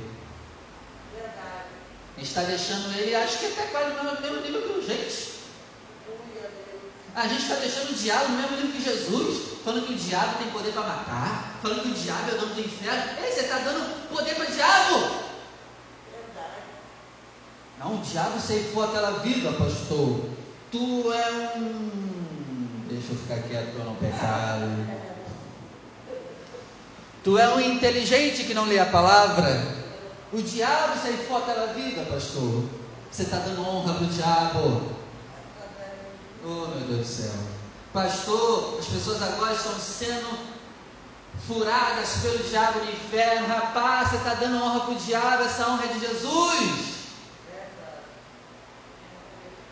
[2.21, 5.41] está deixando ele, acho que até quase no mesmo nível que o gente.
[7.17, 10.39] A gente está deixando o diabo no mesmo nível que Jesus, falando que o diabo
[10.39, 13.19] tem poder para matar, falando que o diabo é o dono do inferno.
[13.25, 15.30] Ei, você está dando poder para o diabo?
[17.81, 20.21] Não, o diabo ceifou aquela vida, pastor.
[20.71, 21.91] Tu é um.
[22.91, 24.61] Deixa eu ficar quieto para não pecar.
[27.25, 29.67] Tu é um inteligente que não lê a palavra.
[30.31, 32.65] O diabo ceifou aquela vida, pastor.
[33.11, 34.83] Você está dando honra para o diabo.
[36.45, 37.33] Oh, meu Deus do céu.
[37.95, 40.39] Pastor, as pessoas agora estão sendo
[41.47, 43.49] furadas pelo diabo no inferno.
[43.49, 45.45] Rapaz, você está dando honra para o diabo.
[45.45, 47.00] Essa honra é de Jesus.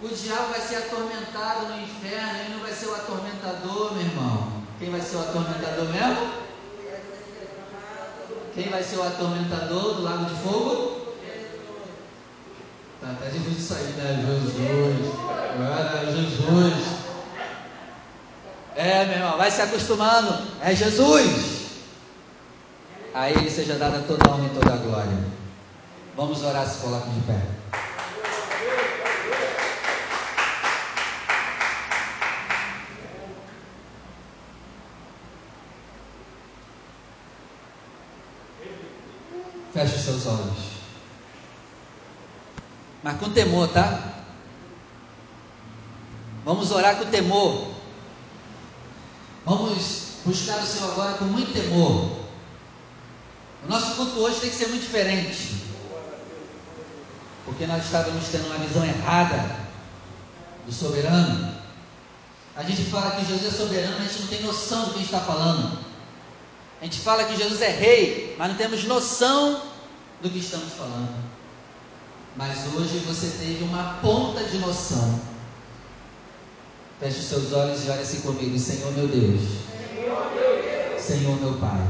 [0.00, 2.38] O diabo vai ser atormentado no inferno.
[2.38, 4.52] Ele não vai ser o atormentador, meu irmão.
[4.78, 6.32] Quem vai ser o atormentador mesmo?
[8.54, 11.14] Quem vai ser o atormentador do lago de fogo?
[13.00, 14.24] Tá, tá difícil isso aí, né?
[14.26, 15.14] Jesus.
[15.54, 16.98] Agora, Jesus.
[18.76, 20.46] É, meu irmão, vai se acostumando.
[20.62, 21.58] É Jesus.
[23.12, 25.18] A Ele seja dada toda a honra e toda a glória.
[26.16, 27.57] Vamos orar, se coloque de pé.
[39.78, 40.58] Feche os seus olhos.
[43.00, 44.24] Mas com temor, tá?
[46.44, 47.74] Vamos orar com temor.
[49.44, 52.10] Vamos buscar o Senhor agora com muito temor.
[53.64, 55.62] O nosso culto hoje tem que ser muito diferente.
[57.44, 59.58] Porque nós estávamos tendo uma visão errada
[60.66, 61.54] do soberano.
[62.56, 64.96] A gente fala que Jesus é soberano, mas a gente não tem noção do que
[64.96, 65.78] a gente está falando.
[66.80, 69.67] A gente fala que Jesus é rei, mas não temos noção
[70.22, 71.14] do que estamos falando.
[72.36, 75.20] Mas hoje você teve uma ponta de noção.
[77.00, 79.40] Feche os seus olhos e olhe assim comigo, Senhor meu Deus.
[80.98, 81.86] Senhor meu Pai.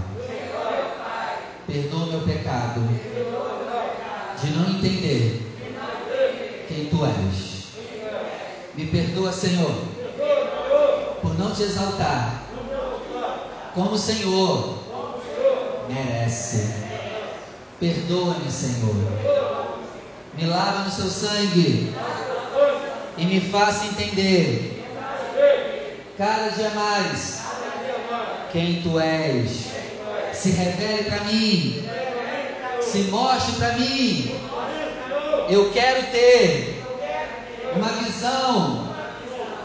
[1.67, 2.81] Perdoa o meu pecado
[4.41, 5.45] de não entender
[6.69, 7.59] quem Tu és.
[8.75, 9.75] Me perdoa, Senhor,
[11.21, 12.45] por não te exaltar
[13.75, 14.79] como o Senhor
[15.89, 17.08] merece.
[17.81, 18.95] Perdoa-me, Senhor.
[20.35, 21.95] Me lava no seu sangue
[23.17, 24.85] e me faça entender
[26.19, 27.43] cada dia mais
[28.51, 29.67] quem tu és.
[30.33, 31.89] Se revele para mim,
[32.81, 34.35] se mostre para mim.
[35.49, 36.85] Eu quero ter
[37.77, 38.93] uma visão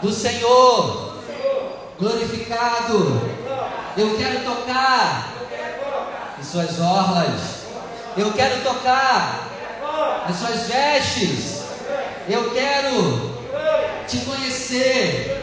[0.00, 1.16] do Senhor
[1.98, 3.20] glorificado.
[3.96, 5.32] Eu quero tocar
[6.38, 7.53] em suas orlas.
[8.16, 9.50] Eu quero tocar
[10.28, 11.62] nas suas vestes.
[12.28, 13.34] Eu quero
[14.08, 15.42] te conhecer,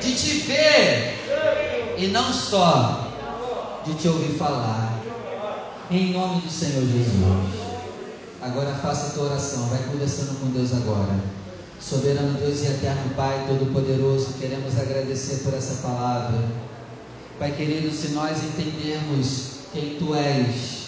[0.00, 3.08] de te ver e não só
[3.84, 4.98] de te ouvir falar.
[5.90, 7.70] Em nome do Senhor Jesus.
[8.40, 11.14] Agora faça a tua oração, vai conversando com Deus agora.
[11.80, 16.38] Soberano Deus e eterno Pai Todo-Poderoso, queremos agradecer por essa palavra.
[17.38, 20.79] Pai querido, se nós entendermos quem Tu és,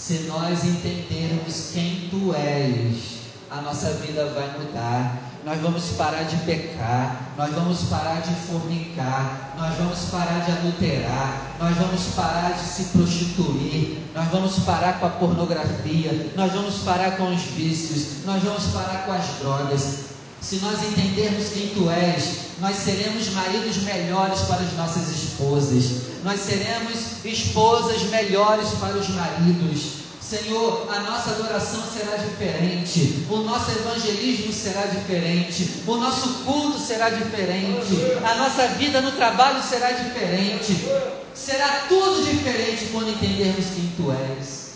[0.00, 3.20] se nós entendermos quem Tu és,
[3.50, 9.54] a nossa vida vai mudar nós vamos parar de pecar, nós vamos parar de fornicar,
[9.56, 15.06] nós vamos parar de adulterar, nós vamos parar de se prostituir, nós vamos parar com
[15.06, 20.09] a pornografia, nós vamos parar com os vícios, nós vamos parar com as drogas.
[20.40, 25.84] Se nós entendermos quem tu és, nós seremos maridos melhores para as nossas esposas,
[26.24, 33.72] nós seremos esposas melhores para os maridos, Senhor, a nossa adoração será diferente, o nosso
[33.72, 40.86] evangelismo será diferente, o nosso culto será diferente, a nossa vida no trabalho será diferente,
[41.34, 44.69] será tudo diferente quando entendermos quem Tu és.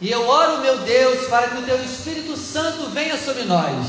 [0.00, 3.86] E eu oro, meu Deus, para que o Teu Espírito Santo venha sobre nós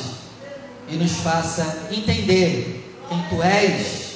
[0.88, 4.10] e nos faça entender quem Tu és.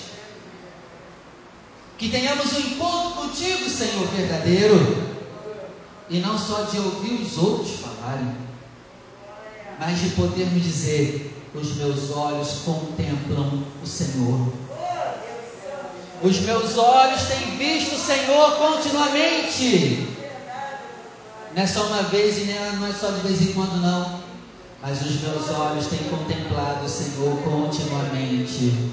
[1.97, 5.13] Que tenhamos um encontro contigo, Senhor verdadeiro
[6.09, 8.35] e não só de ouvir os outros falarem,
[9.79, 14.53] mas de podermos dizer: os meus olhos contemplam o Senhor.
[16.21, 20.12] Os meus olhos têm visto o Senhor continuamente.
[21.55, 22.45] Não é só uma vez e
[22.79, 24.19] não é só de vez em quando, não.
[24.81, 28.91] Mas os meus olhos têm contemplado o Senhor continuamente.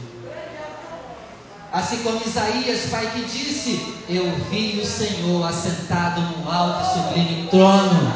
[1.73, 7.49] Assim como Isaías, Pai, que disse: Eu vi o Senhor assentado no alto e sublime
[7.49, 8.13] trono.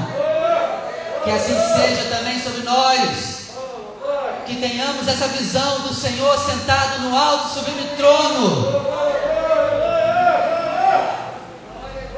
[1.24, 3.50] Que assim seja também sobre nós.
[4.44, 8.84] Que tenhamos essa visão do Senhor sentado no alto e sublime trono.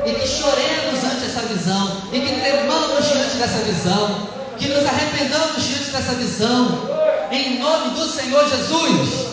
[0.04, 2.02] E que choremos ante essa visão.
[2.12, 4.28] E que tremamos diante dessa visão.
[4.56, 6.88] Que nos arrependamos diante dessa visão.
[7.30, 9.26] Em nome do Senhor Jesus.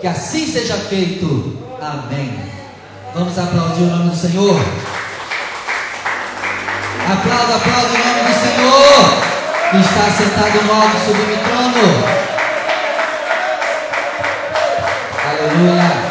[0.00, 1.56] Que assim seja feito.
[1.80, 2.38] Amém.
[3.14, 4.60] Vamos aplaudir o nome do Senhor.
[7.10, 9.28] Aplauda, aplauda o nome do Senhor.
[9.70, 12.28] Que está sentado no alto sublime trono.
[15.30, 16.07] Aleluia.